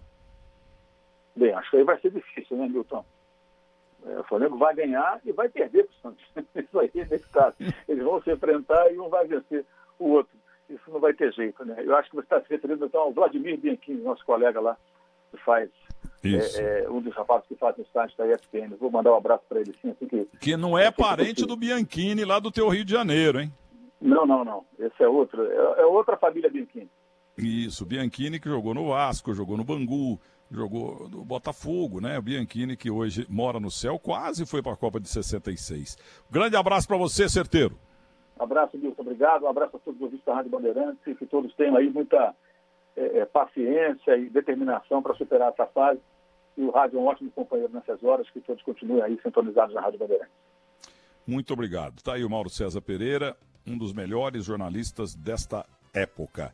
Bem, 1.37 1.53
acho 1.53 1.69
que 1.69 1.77
aí 1.77 1.83
vai 1.83 1.99
ser 1.99 2.11
difícil, 2.11 2.57
né, 2.57 2.67
Milton? 2.67 3.05
É, 4.05 4.19
o 4.19 4.23
Flamengo 4.23 4.57
vai 4.57 4.73
ganhar 4.73 5.21
e 5.23 5.31
vai 5.31 5.47
perder 5.47 5.85
para 5.85 5.93
o 5.93 6.01
Santos. 6.01 6.25
Isso 6.55 6.79
aí, 6.79 6.91
nesse 6.93 7.29
caso. 7.29 7.55
Eles 7.87 8.03
vão 8.03 8.21
se 8.21 8.31
enfrentar 8.31 8.91
e 8.91 8.99
um 8.99 9.07
vai 9.07 9.27
vencer 9.27 9.63
o 9.99 10.09
outro. 10.09 10.35
Isso 10.67 10.91
não 10.91 10.99
vai 10.99 11.13
ter 11.13 11.31
jeito, 11.33 11.63
né? 11.63 11.75
Eu 11.79 11.95
acho 11.95 12.09
que 12.09 12.15
você 12.15 12.23
está 12.23 12.41
se 12.41 12.49
referindo 12.49 12.85
então 12.85 13.01
ao 13.01 13.13
Vladimir 13.13 13.57
Bianchini, 13.57 14.01
nosso 14.01 14.25
colega 14.25 14.59
lá, 14.59 14.75
que 15.31 15.37
faz 15.37 15.69
é, 16.23 16.83
é, 16.83 16.89
um 16.89 16.99
dos 16.99 17.15
rapazes 17.15 17.47
que 17.47 17.55
faz 17.55 17.77
o 17.77 17.85
site 17.93 18.17
da 18.17 18.27
ESPN. 18.27 18.75
Vou 18.77 18.91
mandar 18.91 19.13
um 19.13 19.17
abraço 19.17 19.43
para 19.47 19.61
ele 19.61 19.73
sim. 19.81 19.91
Assim 19.91 20.07
que, 20.07 20.27
que 20.39 20.57
não 20.57 20.77
é 20.77 20.91
parente 20.91 21.45
do 21.45 21.55
Bianchini 21.55 22.25
lá 22.25 22.39
do 22.39 22.51
teu 22.51 22.67
Rio 22.67 22.83
de 22.83 22.91
Janeiro, 22.91 23.39
hein? 23.39 23.53
Não, 24.01 24.25
não, 24.25 24.43
não. 24.43 24.65
Esse 24.77 25.03
é 25.03 25.07
outro. 25.07 25.41
É, 25.45 25.81
é 25.81 25.85
outra 25.85 26.17
família 26.17 26.49
Bianchini. 26.49 26.89
Isso, 27.37 27.85
Bianchini 27.85 28.39
que 28.39 28.49
jogou 28.49 28.73
no 28.73 28.87
Vasco, 28.87 29.33
jogou 29.33 29.55
no 29.55 29.63
Bangu, 29.63 30.19
jogou 30.51 31.09
no 31.09 31.23
Botafogo, 31.23 31.99
né? 31.99 32.17
O 32.17 32.21
Bianchini 32.21 32.75
que 32.77 32.89
hoje 32.89 33.25
mora 33.29 33.59
no 33.59 33.69
céu, 33.69 33.99
quase 33.99 34.45
foi 34.45 34.61
para 34.61 34.73
a 34.73 34.77
Copa 34.77 34.99
de 34.99 35.09
66. 35.09 35.97
Grande 36.29 36.55
abraço 36.55 36.87
para 36.87 36.97
você, 36.97 37.27
certeiro. 37.27 37.77
abraço, 38.39 38.77
Milton, 38.77 39.01
obrigado. 39.01 39.43
Um 39.43 39.49
abraço 39.49 39.77
a 39.77 39.79
todos 39.79 39.99
os 39.99 40.03
ouvintes 40.03 40.25
da 40.25 40.35
Rádio 40.35 40.51
Bandeirantes 40.51 41.17
que 41.17 41.25
todos 41.25 41.53
tenham 41.55 41.75
aí 41.75 41.89
muita 41.89 42.33
é, 42.95 43.19
é, 43.19 43.25
paciência 43.25 44.17
e 44.17 44.29
determinação 44.29 45.01
para 45.01 45.15
superar 45.15 45.51
essa 45.51 45.65
fase. 45.67 45.99
E 46.57 46.61
o 46.63 46.71
rádio 46.71 46.97
é 46.97 47.01
um 47.01 47.05
ótimo 47.05 47.29
companheiro 47.31 47.71
nessas 47.71 48.03
horas, 48.03 48.27
que 48.31 48.41
todos 48.41 48.63
continuem 48.63 49.03
aí 49.03 49.19
sintonizados 49.21 49.75
na 49.75 49.81
Rádio 49.81 49.99
Bandeirantes. 49.99 50.33
Muito 51.25 51.53
obrigado. 51.53 51.97
Está 51.97 52.13
aí 52.13 52.23
o 52.23 52.29
Mauro 52.29 52.49
César 52.49 52.81
Pereira, 52.81 53.35
um 53.67 53.77
dos 53.77 53.93
melhores 53.93 54.45
jornalistas 54.45 55.13
desta 55.13 55.65
época. 55.93 56.53